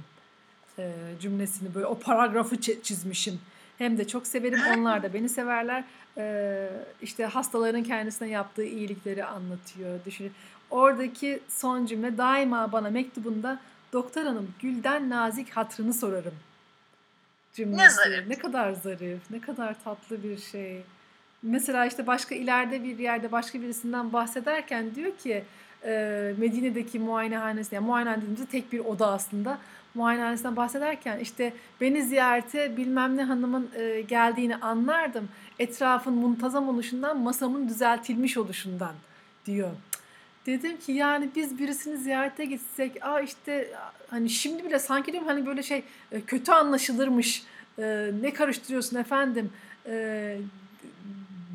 [0.78, 3.41] e, cümlesini böyle o paragrafı çi- çizmişim.
[3.78, 5.85] Hem de çok severim onlar da beni severler.
[6.18, 6.68] E,
[7.03, 9.99] işte hastaların kendisine yaptığı iyilikleri anlatıyor.
[10.07, 10.33] Düşün.
[10.70, 13.61] Oradaki son cümle daima bana mektubunda
[13.93, 16.35] doktor hanım gülden nazik hatrını sorarım
[17.55, 17.83] cümlesi.
[17.83, 18.26] Ne zarif.
[18.28, 20.83] Ne kadar zarif, ne kadar tatlı bir şey.
[21.43, 25.45] Mesela işte başka ileride bir yerde başka birisinden bahsederken diyor ki
[25.84, 29.59] e, Medine'deki muayenehanesi, yani muayenehane dediğimizde tek bir oda aslında.
[29.95, 35.28] Muayenehanesinden bahsederken işte beni ziyarete bilmem ne hanımın e, geldiğini anlardım.
[35.59, 38.95] Etrafın muntazam oluşundan, masamın düzeltilmiş oluşundan
[39.47, 39.70] diyor.
[40.47, 43.68] Dedim ki yani biz birisini ziyarete gitsek, aa işte
[44.11, 45.82] hani şimdi bile sanki diyorum hani böyle şey
[46.12, 47.43] e, kötü anlaşılırmış.
[48.22, 49.53] Ne karıştırıyorsun efendim?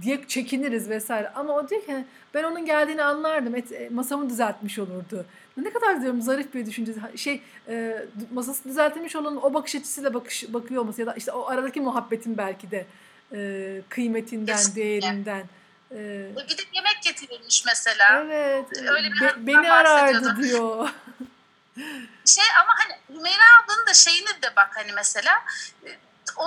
[0.06, 1.30] Diye çekiniriz vesaire.
[1.36, 3.56] Ama o diyor ki ben onun geldiğini anlardım.
[3.56, 5.26] Et, e, masamı düzeltmiş olurdu.
[5.58, 6.94] Ne kadar diyorum zarif bir düşünce.
[7.16, 11.48] Şey e, masası düzeltilmiş olanın o bakış açısıyla bakış, bakıyor olması ya da işte o
[11.50, 12.86] aradaki muhabbetin belki de
[13.34, 14.82] e, kıymetinden, Kesinlikle.
[14.82, 15.44] değerinden.
[15.92, 15.96] E,
[16.50, 18.24] Bir de yemek getirilmiş mesela.
[18.26, 18.66] evet.
[18.90, 20.90] Öyle bir be- beni arardı diyor.
[22.26, 25.32] Şey ama hani Hümeyra ablanın da şeyini de bak hani mesela
[25.86, 25.90] e,
[26.38, 26.44] o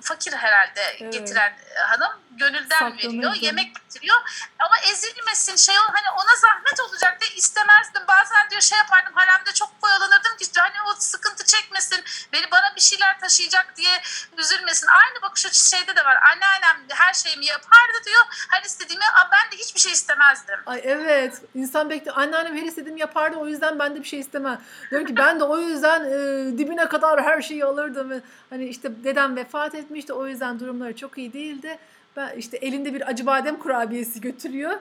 [0.00, 1.12] fakir herhalde Evet.
[1.12, 3.08] getiren e, hanım gönülden Saklanırdı.
[3.08, 3.34] veriyor.
[3.34, 4.16] Yemek getiriyor.
[4.58, 8.02] Ama ezilmesin şey ol hani ona zahmet olacak diye istemezdim.
[8.08, 12.04] Bazen diyor şey yapardım halemde çok oyalanırdım ki hani o sıkıntı çekmesin.
[12.32, 14.02] Beni bana bir şeyler taşıyacak diye
[14.38, 14.86] üzülmesin.
[14.86, 16.16] Aynı bakış açısı şeyde de var.
[16.32, 18.22] Anneannem her şeyimi yapardı diyor.
[18.50, 20.58] Her istediğimi ben de hiçbir şey istemezdim.
[20.66, 21.42] Ay evet.
[21.54, 22.16] İnsan bekliyor.
[22.16, 23.36] Anneannem her istediğimi yapardı.
[23.36, 24.60] O yüzden ben de bir şey istemem.
[24.90, 28.22] Diyorum ki ben de o yüzden e, dibine kadar her şeyi alırdım.
[28.50, 30.12] Hani işte dedem vefat etmişti.
[30.12, 31.78] O yüzden durumları çok iyi değildi.
[32.16, 34.72] Ben işte elinde bir acı badem kurabiyesi götürüyor.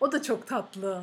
[0.00, 1.02] O da çok tatlı.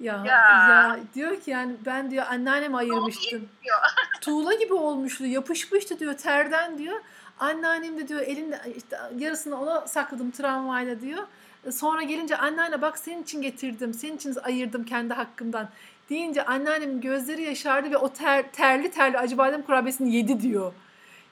[0.00, 0.34] Ya, Ya.
[0.70, 3.48] ya diyor ki yani ben diyor anneanneme ayırmıştım.
[4.20, 7.00] Tuğla gibi olmuştu, yapışmıştı diyor terden diyor.
[7.40, 11.22] Anneannem de diyor elinde işte yarısını ona sakladım tramvayda diyor.
[11.66, 15.68] E, Sonra gelince anneanne bak senin için getirdim, senin için ayırdım kendi hakkımdan
[16.10, 20.72] deyince anneannemin gözleri yaşardı ve o ter, terli terli acı badem kurabiyesini yedi diyor.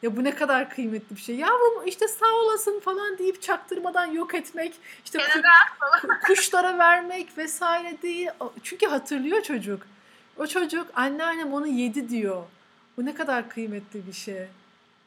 [0.05, 1.36] Ya bu ne kadar kıymetli bir şey.
[1.36, 4.74] Yavrum işte sağ olasın falan deyip çaktırmadan yok etmek.
[5.05, 8.30] işte ku- kuşlara vermek vesaire değil.
[8.62, 9.82] Çünkü hatırlıyor çocuk.
[10.36, 12.42] O çocuk anneannem onu yedi diyor.
[12.96, 14.48] Bu ne kadar kıymetli bir şey.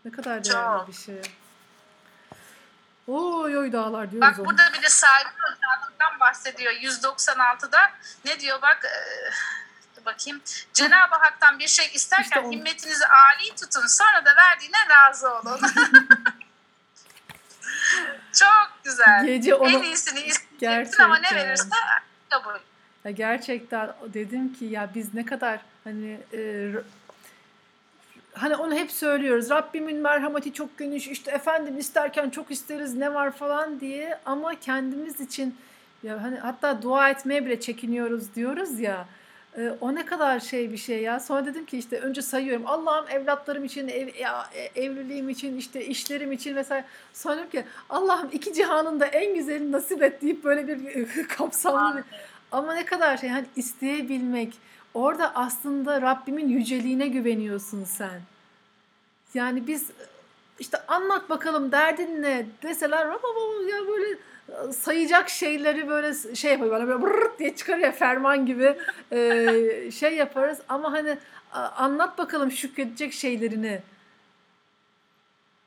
[0.05, 0.87] Ne kadar değerli Çok.
[0.87, 1.21] bir şey.
[3.07, 4.45] Oy oy dağlar diyoruz Bak ona.
[4.45, 7.79] burada bir de ocağından bahsediyor 119'da.
[8.25, 8.97] Ne diyor bak e,
[10.07, 10.41] bakayım.
[10.73, 12.51] Cenab-ı Hak'tan bir şey isterken İşte o.
[12.51, 15.59] himmetinizi âli tutun sonra da verdiğine razı olun.
[18.33, 19.25] Çok güzel.
[19.25, 21.69] Gece onu en iyisini isteyeceksin ama ne verirse
[22.29, 22.59] kabul.
[23.05, 26.71] Ya gerçekten dedim ki ya biz ne kadar hani e,
[28.33, 29.49] hani onu hep söylüyoruz.
[29.49, 31.07] Rabbimin merhameti çok geniş.
[31.07, 35.57] işte efendim isterken çok isteriz ne var falan diye ama kendimiz için
[36.03, 39.05] ya hani hatta dua etmeye bile çekiniyoruz diyoruz ya.
[39.57, 41.19] E, o ne kadar şey bir şey ya.
[41.19, 42.67] Sonra dedim ki işte önce sayıyorum.
[42.67, 46.85] Allah'ım evlatlarım için, ev, ya, e, evliliğim için, işte işlerim için vesaire.
[47.13, 51.97] Sonra diyorum ki Allah'ım iki cihanın da en güzelini nasip et deyip böyle bir kapsamlı
[51.97, 52.03] bir
[52.51, 54.53] ama ne kadar şey hani isteyebilmek.
[54.93, 58.21] Orada aslında Rabbimin yüceliğine güveniyorsun sen.
[59.33, 59.91] Yani biz
[60.59, 64.17] işte anlat bakalım derdin ne deseler ya böyle
[64.79, 68.77] sayacak şeyleri böyle şey yapıyor bana böyle brrrt diye çıkarıyor ferman gibi
[69.11, 71.17] e, şey yaparız ama hani
[71.53, 73.81] anlat bakalım şükredecek şeylerini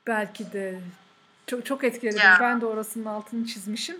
[0.07, 0.79] belki de
[1.47, 2.15] çok çok etkiledi.
[2.15, 2.25] beni.
[2.25, 2.37] Ya.
[2.41, 3.95] Ben de orasının altını çizmişim.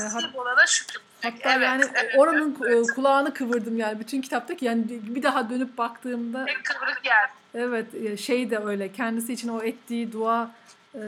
[0.00, 1.00] E, hat- Nasip olana şükür.
[1.22, 5.78] Hatta Evet, yani evet, oranın ku- kulağını kıvırdım yani bütün kitaptaki yani bir daha dönüp
[5.78, 7.30] baktığımda Tek kıvrık yer.
[7.54, 10.50] evet e, şey de öyle kendisi için o ettiği dua
[10.94, 11.00] e,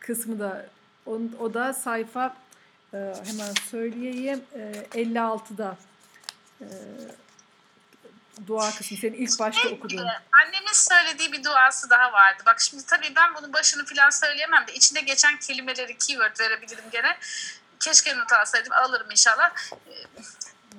[0.00, 0.66] kısmı da
[1.06, 2.36] o, o da sayfa
[2.94, 5.76] e, hemen söyleyeyim e, 56'da
[6.60, 6.66] e,
[8.46, 10.06] dua kısmı senin ilk başta Şey, okuduğun.
[10.06, 12.42] e, Annemin söylediği bir duası daha vardı.
[12.46, 17.18] Bak şimdi tabii ben bunun başını falan söyleyemem de içinde geçen kelimeleri keyword verebilirim gene.
[17.80, 19.50] Keşke not alsaydım alırım inşallah.
[19.72, 19.92] E,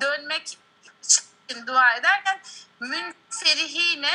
[0.01, 0.57] Dönmek
[1.03, 2.39] için dua ederken
[2.79, 4.13] münferihine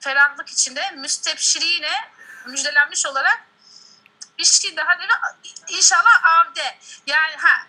[0.00, 1.92] ferahlık içinde müstebşirine
[2.46, 3.42] müjdelenmiş olarak
[4.38, 5.12] bir şey daha dedi
[5.68, 6.62] inşallah avde
[7.06, 7.66] yani ha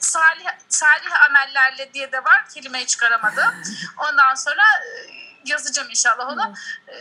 [0.00, 3.54] salih salih amellerle diye de var kelimeyi çıkaramadım.
[4.10, 5.10] Ondan sonra e,
[5.44, 6.54] yazacağım inşallah onu.
[6.88, 6.94] E,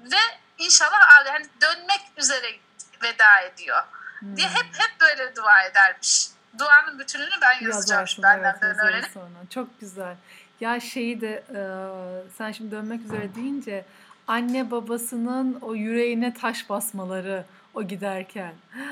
[0.00, 0.16] Ve
[0.58, 2.46] inşallah avde hani dönmek üzere
[3.02, 3.82] veda ediyor
[4.18, 4.36] Hmm.
[4.36, 6.26] diye hep hep böyle dua edermiş.
[6.58, 9.10] Duanın bütününü ben yazacağım Yazarsın benden evet öğrenip.
[9.14, 9.26] sonra.
[9.50, 10.16] Çok güzel.
[10.60, 11.60] Ya şeyi de e,
[12.38, 13.84] sen şimdi dönmek üzere deyince
[14.28, 17.44] anne babasının o yüreğine taş basmaları
[17.74, 18.54] o giderken.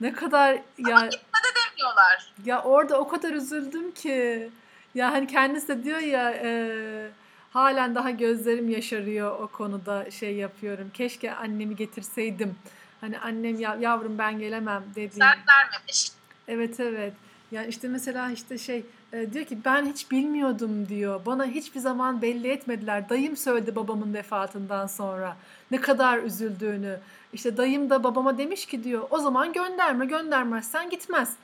[0.00, 2.32] Ne kadar ya Gitmede demiyorlar.
[2.44, 4.50] ya orada o kadar üzüldüm ki.
[4.94, 7.08] Ya hani kendisi de diyor ya e,
[7.50, 10.90] halen daha gözlerim yaşarıyor o konuda şey yapıyorum.
[10.94, 12.54] Keşke annemi getirseydim.
[13.00, 15.20] Hani annem ya, yavrum ben gelemem dediğim.
[15.20, 16.08] Dert vermemiş.
[16.48, 17.12] Evet evet.
[17.52, 21.20] Yani işte mesela işte şey e, diyor ki ben hiç bilmiyordum diyor.
[21.26, 23.08] Bana hiçbir zaman belli etmediler.
[23.08, 25.36] Dayım söyledi babamın vefatından sonra.
[25.70, 26.98] Ne kadar üzüldüğünü.
[27.32, 31.36] İşte dayım da babama demiş ki diyor o zaman gönderme göndermezsen gitmez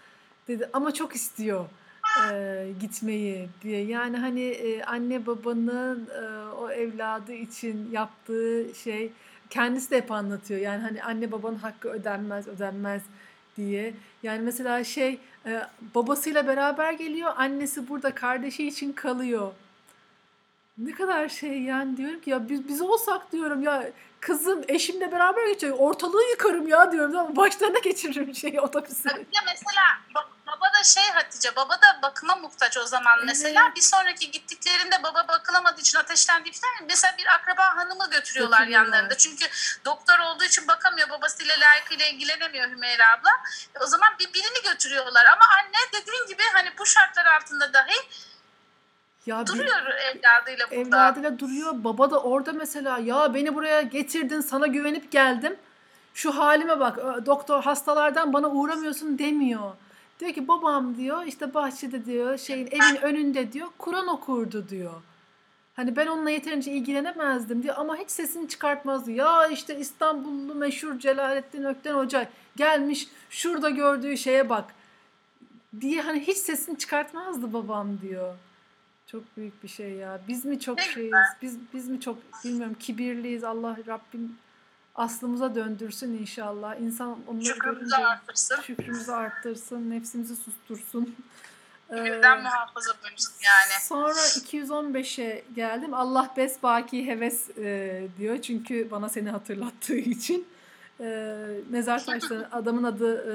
[0.48, 0.70] dedi.
[0.72, 1.66] Ama çok istiyor
[2.32, 3.84] e, gitmeyi diye.
[3.84, 9.12] Yani hani e, anne babanın e, o evladı için yaptığı şey
[9.50, 10.60] kendisi de hep anlatıyor.
[10.60, 13.02] Yani hani anne babanın hakkı ödenmez ödenmez
[13.56, 13.94] diye.
[14.22, 15.62] Yani mesela şey e,
[15.94, 17.32] babasıyla beraber geliyor.
[17.36, 19.52] Annesi burada kardeşi için kalıyor.
[20.78, 23.90] Ne kadar şey yani diyorum ki ya biz, biz olsak diyorum ya
[24.26, 25.76] kızım eşimle beraber geçiyor.
[25.78, 29.04] Ortalığı yıkarım ya diyorum ama başlarına geçiririm şeyi otobüsü.
[29.04, 29.82] Bir de mesela
[30.14, 33.26] ba- baba da şey Hatice baba da bakıma muhtaç o zaman Evet.
[33.28, 38.86] mesela bir sonraki gittiklerinde baba bakılamadığı için ateşlendiği falan mesela bir akraba hanımı götürüyorlar Götürüyorlar.
[38.86, 39.46] yanlarında çünkü
[39.84, 43.30] doktor olduğu için bakamıyor babasıyla layıkıyla ilgilenemiyor Hümeyra abla
[43.74, 47.96] E, o zaman bir birini götürüyorlar ama anne dediğin gibi hani bu şartlar altında dahi
[49.26, 49.76] Ya bir- duruyor
[50.14, 50.80] evladıyla burada.
[50.80, 51.84] evladıyla duruyor.
[51.84, 55.56] Baba da orada mesela ya beni buraya getirdin sana güvenip geldim.
[56.14, 59.72] Şu halime bak doktor hastalardan bana uğramıyorsun demiyor.
[60.20, 64.92] Diyor ki babam diyor işte bahçede diyor şeyin evin önünde diyor Kur'an okurdu diyor.
[65.76, 69.10] Hani ben onunla yeterince ilgilenemezdim diyor ama hiç sesini çıkartmazdı.
[69.10, 74.64] Ya işte İstanbullu meşhur Celalettin Ökten Hoca gelmiş şurada gördüğü şeye bak
[75.80, 78.34] diye hani hiç sesini çıkartmazdı babam diyor.
[79.12, 80.20] Çok büyük bir şey ya.
[80.28, 81.12] Biz mi çok şeyiz?
[81.42, 83.44] Biz biz mi çok bilmiyorum kibirliyiz.
[83.44, 84.36] Allah Rabbim
[84.94, 86.80] aslımıza döndürsün inşallah.
[86.80, 88.60] İnsan onları Şükrümüzü görünce artırsın.
[88.62, 91.16] şükrümüzü arttırsın, nefsimizi sustursun.
[91.90, 93.80] Ee, Birden muhafaza buyursun yani.
[93.82, 95.94] Sonra 215'e geldim.
[95.94, 98.42] Allah bes baki heves e, diyor.
[98.42, 100.46] Çünkü bana seni hatırlattığı için.
[101.00, 101.36] E,
[101.70, 103.34] mezar taşları adamın adı e,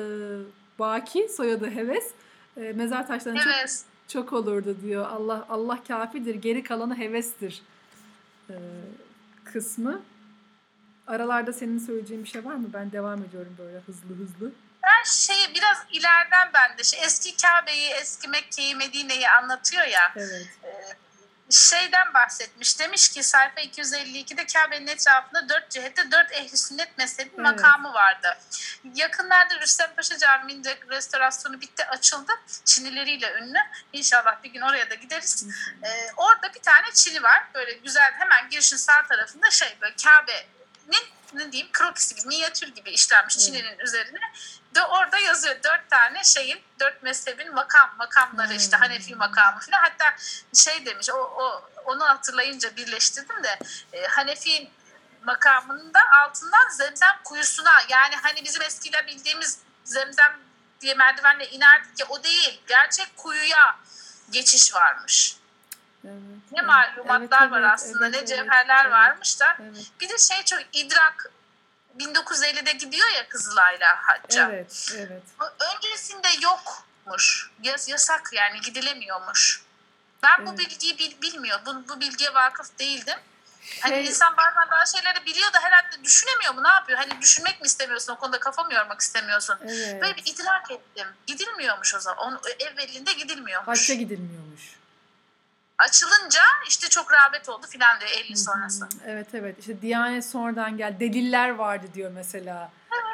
[0.79, 2.11] Baki, soyadı Heves.
[2.57, 3.69] E, mezar taşlarının çok, Evet.
[3.69, 3.96] çok
[4.33, 5.05] olurdu diyor.
[5.09, 7.61] Allah Allah kafidir, geri kalanı hevestir
[8.49, 8.55] e,
[9.43, 10.01] kısmı.
[11.07, 12.67] Aralarda senin söyleyeceğin bir şey var mı?
[12.73, 14.51] Ben devam ediyorum böyle hızlı hızlı.
[14.83, 20.13] Ben şeyi biraz ileriden ben de şey, eski Kabe'yi, eski Mekke'yi, Medine'yi anlatıyor ya.
[20.15, 20.47] Evet.
[21.49, 22.79] Şeyden bahsetmiş.
[22.79, 27.39] Demiş ki sayfa 252'de Kabe'nin etrafında dört cihette dört ehli sünnet mezhebi Evet.
[27.39, 28.37] makamı vardı.
[28.95, 32.31] Yakınlarda Rüstem Paşa Camii'nde restorasyonu bitti açıldı.
[32.65, 33.59] Çinileriyle ünlü.
[33.93, 35.45] İnşallah bir gün oraya da gideriz.
[35.83, 37.47] Ee, orada bir tane Çin'i var.
[37.53, 40.56] Böyle güzel hemen girişin sağ tarafında şey böyle Kabe'nin
[41.33, 43.37] ne diyeyim krokisi gibi minyatür gibi işlenmiş.
[43.37, 44.19] Çin'in üzerine.
[44.75, 48.83] De orada yazıyor dört tane şeyin dört mezhebin makam makamları işte Hmm.
[48.83, 49.79] Hanefi makamı falan.
[49.81, 50.15] Hatta
[50.53, 53.59] şey demiş o, o onu hatırlayınca birleştirdim de
[53.93, 54.71] e, Hanefi
[55.23, 60.39] makamının da altından zemzem kuyusuna yani hani bizim eskiden bildiğimiz zemzem
[60.81, 62.61] diye merdivenle inerdik ya o değil.
[62.67, 63.75] Gerçek kuyuya
[64.29, 65.35] geçiş varmış.
[66.05, 66.13] Evet,
[66.51, 66.67] Ne evet.
[66.67, 69.57] malumatlar Evet, var evet, aslında evet, ne cevherler evet, varmış da.
[69.61, 69.85] Evet.
[70.01, 71.31] Bir de şey çok idrak
[71.99, 74.49] 1950'de gidiyor ya Kızılay'la hacca.
[74.51, 75.23] Evet, evet.
[75.75, 77.51] Öncesinde yokmuş.
[77.63, 79.61] Yas yasak yani gidilemiyormuş.
[80.23, 80.59] Ben bu Evet.
[80.59, 81.59] bilgiyi bil- bilmiyor.
[81.65, 83.19] Bu, bu bilgiye vakıf değildim.
[83.81, 86.63] Hani Şey- insan bazen bazı şeyleri biliyor da herhalde düşünemiyor mu?
[86.63, 86.99] Ne yapıyor?
[86.99, 88.13] Hani düşünmek mi istemiyorsun?
[88.13, 89.57] O konuda kafa mı yormak istemiyorsun?
[89.63, 90.01] Evet.
[90.01, 91.07] Böyle bir idrak ettim.
[91.27, 92.19] Gidilmiyormuş o zaman.
[92.27, 93.67] Onun evvelinde gidilmiyormuş.
[93.67, 94.76] Hacca gidilmiyormuş.
[95.79, 98.87] Açılınca işte çok rağbet oldu filan diyor 50 sonrası.
[99.05, 99.59] Evet evet.
[99.59, 100.99] İşte Diyanet sonradan gel.
[100.99, 102.71] Deliller vardı diyor mesela.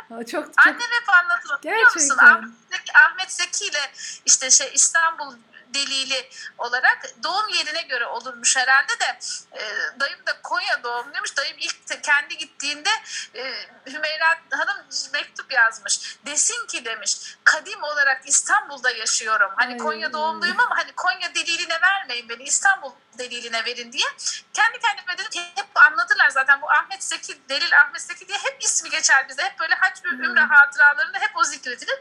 [0.10, 1.64] Ha, Çok çok Annem hep anlatır.
[1.64, 2.02] Biliyor musun?
[2.02, 2.26] Gerçekten.
[2.26, 3.92] Ahmet Zeki, Ahmet Zeki ile
[4.26, 5.36] işte şey İstanbul
[5.74, 9.20] delili olarak doğum yerine göre olurmuş herhalde de
[9.54, 9.62] e,
[10.00, 11.38] dayım da Konya doğumluymuş.
[11.38, 12.90] Dayım ilk kendi gittiğinde
[13.36, 13.54] e,
[13.92, 14.78] Hümeyra Hanım
[15.14, 16.18] mektup yazmış.
[16.26, 19.52] Desin ki demiş kadim olarak İstanbul'da yaşıyorum.
[19.56, 24.08] Hani Konya doğumluyum ama hani Konya deliline vermeyin beni İstanbul deliline verin diye.
[24.54, 28.58] Kendi kendime dedim ki hep anlatırlar zaten bu Ahmet Zeki, Delil Ahmet Zeki diye hep
[28.64, 29.44] ismi geçer bize.
[29.44, 30.24] Hep böyle hac ve Hmm.
[30.24, 32.00] ümre hatıralarında hep o zikredilir.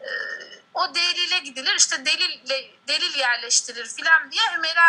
[0.00, 0.06] Ee,
[0.74, 4.82] o delile gidilir işte delille delil yerleştirir filan diye Hümeyra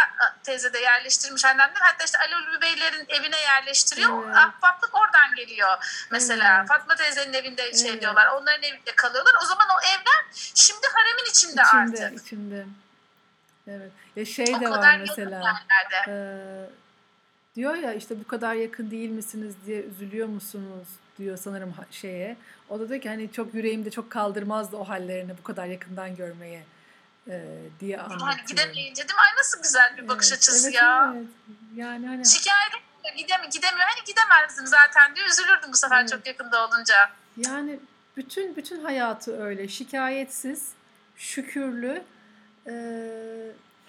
[0.44, 1.82] teyze de yerleştirmiş annemden.
[1.82, 4.26] Hatta işte Ali Ulvi Beylerin evine yerleştiriyor.
[4.26, 4.36] Evet.
[4.38, 5.78] Ahbaplık oradan geliyor
[6.12, 6.58] mesela.
[6.60, 6.68] Evet.
[6.68, 8.02] Fatma teyzenin evinde şey Evet.
[8.02, 8.28] diyorlar.
[8.28, 9.34] Onların evinde kalıyorlar.
[9.44, 12.26] O zaman o evler şimdi haremin içinde, içinde artık.
[12.26, 12.66] içinde.
[13.70, 13.92] Evet.
[14.16, 15.62] Ya şey O de var mesela.
[17.56, 20.88] diyor ya işte bu kadar yakın değil misiniz diye üzülüyor musunuz
[21.20, 22.38] diyor sanırım şeye.
[22.70, 26.64] O da diyor ki hani çok yüreğimde çok kaldırmazdı o hallerini bu kadar yakından görmeye
[27.28, 27.46] e,
[27.80, 28.48] diye Hani anlatıyor.
[28.48, 29.22] gidemeyince değil mi?
[29.22, 31.14] Ay nasıl güzel bir bakış Evet, açısı evet, ya.
[31.18, 31.28] evet.
[31.76, 33.88] Yani hani Şikayet etmiyor, gidemiyor.
[33.88, 35.28] Hani gidemezdim zaten diyor.
[35.28, 36.10] Üzülürdüm bu sefer Evet.
[36.12, 36.96] çok yakında olunca.
[37.38, 37.80] Yani
[38.18, 40.72] bütün bütün hayatı öyle şikayetsiz,
[41.18, 42.04] şükürlü,
[42.70, 42.74] e,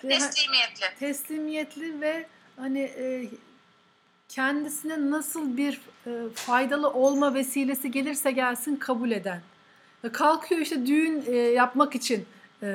[0.05, 0.85] ve Teslimiyetli.
[0.99, 2.27] teslimiyetli ve
[2.57, 3.29] hani e,
[4.29, 9.41] kendisine nasıl bir e, faydalı olma vesilesi gelirse gelsin kabul eden.
[10.05, 12.27] E, Kalkıyor işte düğün e, yapmak için
[12.63, 12.69] e,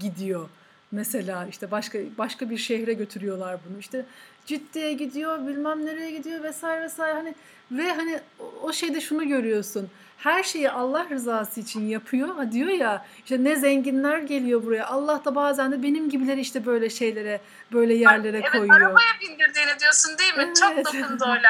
[0.00, 0.48] gidiyor.
[0.92, 3.78] Mesela işte başka başka bir şehre götürüyorlar bunu.
[3.78, 4.04] İşte
[4.46, 7.34] Ciddi'ye gidiyor, bilmem nereye gidiyor vesaire vesaire hani
[7.70, 8.20] ve hani
[8.62, 9.90] o şeyde şunu görüyorsun.
[10.24, 12.36] Her şeyi Allah rızası için yapıyor.
[12.36, 14.86] Ha diyor ya işte ne zenginler geliyor buraya.
[14.86, 17.40] Allah da bazen de benim gibileri işte böyle şeylere,
[17.72, 18.76] böyle yerlere evet, koyuyor.
[18.76, 20.42] arabaya bindirdiğini diyorsun değil mi?
[20.46, 20.56] Evet.
[20.56, 21.48] Çok dokundu öyle.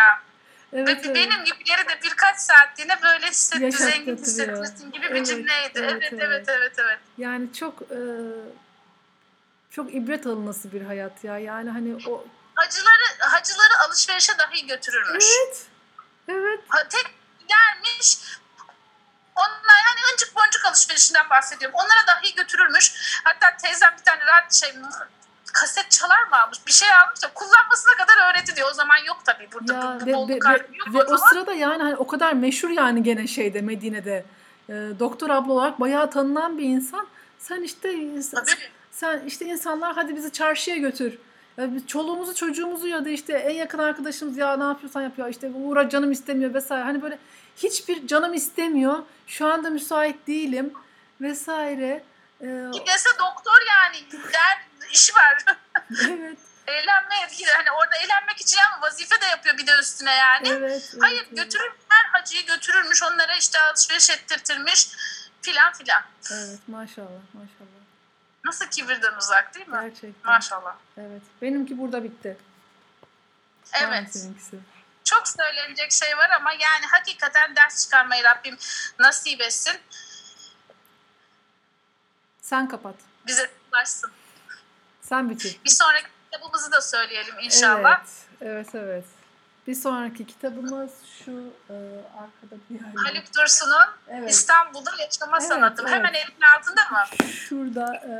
[0.72, 1.14] Evet, Ve evet.
[1.16, 4.18] benim gibileri de birkaç saatliğine böyle hissetti, zengin diyor.
[4.18, 5.48] hissetmişsin gibi bir Evet, cümleydi.
[5.74, 6.48] evet, Evet, evet, evet.
[6.48, 6.98] evet, evet.
[7.18, 7.98] Yani çok e,
[9.70, 11.38] çok ibret alınması bir hayat ya.
[11.38, 15.24] Yani hani o Hacıları, hacıları alışverişe dahi götürürmüş.
[15.46, 15.66] evet.
[16.28, 16.60] Evet.
[16.68, 17.06] Ha, tek
[17.40, 18.18] gidermiş.
[19.34, 21.78] Onlar hani öncük boncuk alışverişinden bahsediyorum.
[21.78, 22.92] Onlara dahi götürürmüş.
[23.24, 24.72] Hatta teyzem bir tane rahat şey
[25.52, 26.66] kaset çalar mı almış?
[26.66, 28.68] Bir şey almış da kullanmasına kadar öğretti diyor.
[28.70, 29.74] O zaman yok tabii burada.
[29.74, 31.96] Ya bu, bu ve, ve, bolluk ve, hali yok ve o o sırada yani hani
[31.96, 34.24] o kadar meşhur yani gene şeyde Medine'de
[34.68, 37.06] e, doktor abla olarak bayağı tanınan bir insan.
[37.38, 37.88] Sen işte
[38.34, 38.50] Tabii.
[38.90, 41.18] sen işte insanlar hadi bizi çarşıya götür.
[41.56, 45.28] Ya biz çoluğumuzu çocuğumuzu ya da işte en yakın arkadaşımız ya ne yapıyorsan yap ya
[45.28, 46.84] işte uğra canım istemiyor vesaire.
[46.84, 47.18] Hani böyle
[47.56, 48.98] hiçbir canım istemiyor.
[49.26, 50.72] Şu anda müsait değilim
[51.20, 52.04] vesaire.
[52.40, 55.44] Ee, Gidese doktor yani der işi var.
[56.08, 57.48] Evet, Eğlenmeye değil.
[57.56, 60.48] Hani orada eğlenmek için ama vazife de yapıyor bir de üstüne yani.
[60.48, 60.70] evet.
[60.70, 61.36] evet, Hayır evet.
[61.36, 64.88] götürür her hacıyı götürürmüş onlara işte alışveriş ettirtirmiş
[65.42, 66.02] filan filan.
[66.32, 67.84] Evet, maşallah, maşallah.
[68.44, 69.78] Nasıl kibirden uzak değil mi?
[69.82, 70.32] Gerçekten.
[70.32, 70.76] Maşallah.
[70.96, 71.22] Evet.
[71.42, 72.36] Benimki burada bitti.
[73.82, 74.12] Evet.
[74.12, 74.56] seninkisi?
[75.04, 78.58] Çok söylenecek şey var ama yani hakikaten ders çıkarmayı Rabbim
[78.98, 79.80] nasip etsin.
[82.40, 82.94] Sen kapat.
[83.26, 84.10] Bize ulaşsın.
[85.02, 85.60] Sen bitir.
[85.64, 88.04] Bir sonraki kitabımızı da söyleyelim inşallah.
[88.40, 89.04] Evet, evet, evet.
[89.66, 90.90] Bir sonraki kitabımız
[91.24, 91.30] şu
[91.70, 91.74] e,
[92.18, 92.98] arkada bir yerde.
[92.98, 94.30] Haluk Dursun'un Evet.
[94.30, 95.82] İstanbul'da yaşama Evet, sanatı.
[95.82, 95.92] evet.
[95.94, 97.28] Hemen elimin altında mı?
[97.32, 98.12] Şurada e,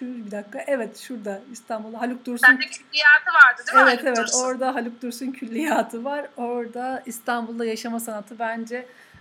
[0.00, 0.64] şu bir dakika.
[0.66, 2.46] Evet, şurada İstanbul'da Haluk Dursun.
[2.46, 4.44] Sende külliyatı vardı değil mi Evet Haluk evet Dursun?
[4.44, 6.26] orada Haluk Dursun külliyatı var.
[6.36, 8.76] Orada İstanbul'da yaşama sanatı bence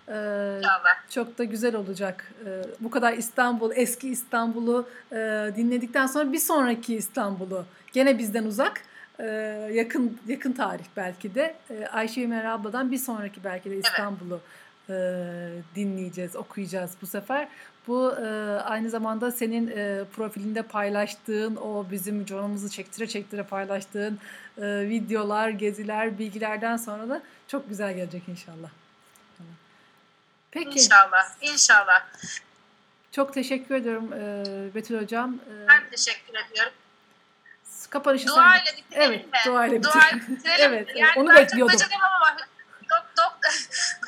[0.08, 0.12] e,
[0.58, 1.10] İnşallah.
[1.10, 2.32] çok da güzel olacak.
[2.46, 2.50] E,
[2.80, 5.16] bu kadar İstanbul, eski İstanbul'u e,
[5.56, 8.82] dinledikten sonra bir sonraki İstanbul'u gene bizden uzak,
[9.20, 9.26] e,
[9.74, 14.42] yakın yakın tarih belki de e, Ayşe Ümer abladan bir sonraki belki de İstanbul'u
[14.90, 14.94] e,
[15.76, 17.48] dinleyeceğiz, okuyacağız bu sefer.
[17.90, 18.26] Bu e,
[18.62, 24.20] aynı zamanda senin e, profilinde paylaştığın o bizim canımızı çektire çektire paylaştığın
[24.58, 28.70] e, videolar, geziler, bilgilerden sonra da çok güzel gelecek inşallah.
[30.52, 30.80] Peki.
[30.80, 31.36] İnşallah.
[31.42, 32.08] İnşallah.
[33.12, 35.34] Çok teşekkür ediyorum e, Betül Hocam.
[35.34, 36.74] E, Ben teşekkür ediyorum.
[37.90, 39.40] kapanışı sen Duayla bitirelim Evet, mi?
[39.46, 40.38] duayla Duayla bitirelim.
[40.38, 40.74] bitirelim.
[40.74, 41.78] Evet, yani onu bekliyordum.
[41.78, 42.38] çok ama
[43.20, 43.52] dok, dok,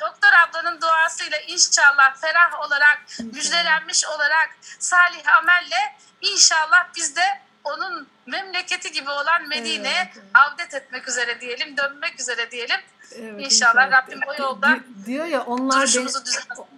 [0.00, 3.02] doktor ablanın duasıyla inşallah ferah olarak,
[3.32, 7.22] müjdelenmiş olarak, salih amelle inşallah biz de
[7.64, 10.26] onun memleketi gibi olan Medine'ye Evet, evet.
[10.34, 12.80] avdet etmek üzere diyelim, dönmek üzere diyelim.
[13.18, 16.08] Evet, İnşallah Rabbim o yolda di- diyor ya onlar beni,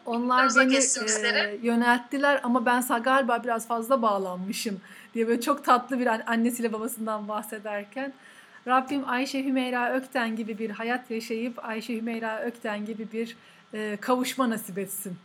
[0.07, 4.81] onlar beni e, yönelttiler ama ben galiba biraz fazla bağlanmışım
[5.15, 8.13] diye böyle çok tatlı bir an- annesiyle babasından bahsederken
[8.67, 13.37] Rabbim Ayşe Hümeyra Ökten gibi bir hayat yaşayıp Ayşe Hümeyra Ökten gibi bir
[13.75, 15.19] e, kavuşma nasip etsin.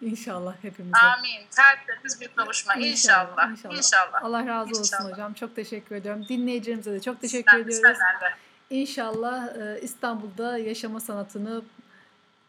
[0.00, 0.98] İnşallah hepimize.
[0.98, 1.40] Amin.
[1.50, 2.74] Tertemiz bir kavuşma.
[2.74, 3.50] İnşallah.
[3.76, 4.22] İnşallah.
[4.24, 5.12] Allah razı olsun İnşallah.
[5.12, 5.34] hocam.
[5.34, 6.24] Çok teşekkür ediyorum.
[6.28, 7.98] Dinleyicilerimize de çok teşekkür Sen- ediyoruz.
[7.98, 8.34] de.
[8.70, 11.62] İnşallah e, İstanbul'da yaşama sanatını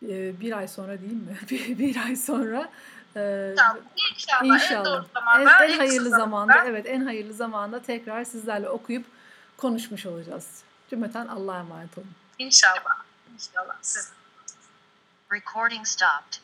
[0.10, 1.38] e, bir ay sonra değil mi?
[1.50, 2.70] bir, bir ay sonra
[3.16, 3.76] e, İnşallah.
[4.14, 4.44] İnşallah.
[4.44, 4.86] En İnşallah.
[4.86, 5.66] doğru En, zamanda.
[5.66, 6.54] en kısa hayırlı zamanda.
[6.54, 9.06] zamanda, evet en hayırlı zamanda tekrar sizlerle okuyup
[9.60, 10.48] konuşmuş olacağız.
[10.90, 12.12] Cümleten Allah'a emanet olun.
[12.38, 13.04] İnşallah.
[13.34, 13.76] İnşallah.
[15.32, 16.40] Recording stopped.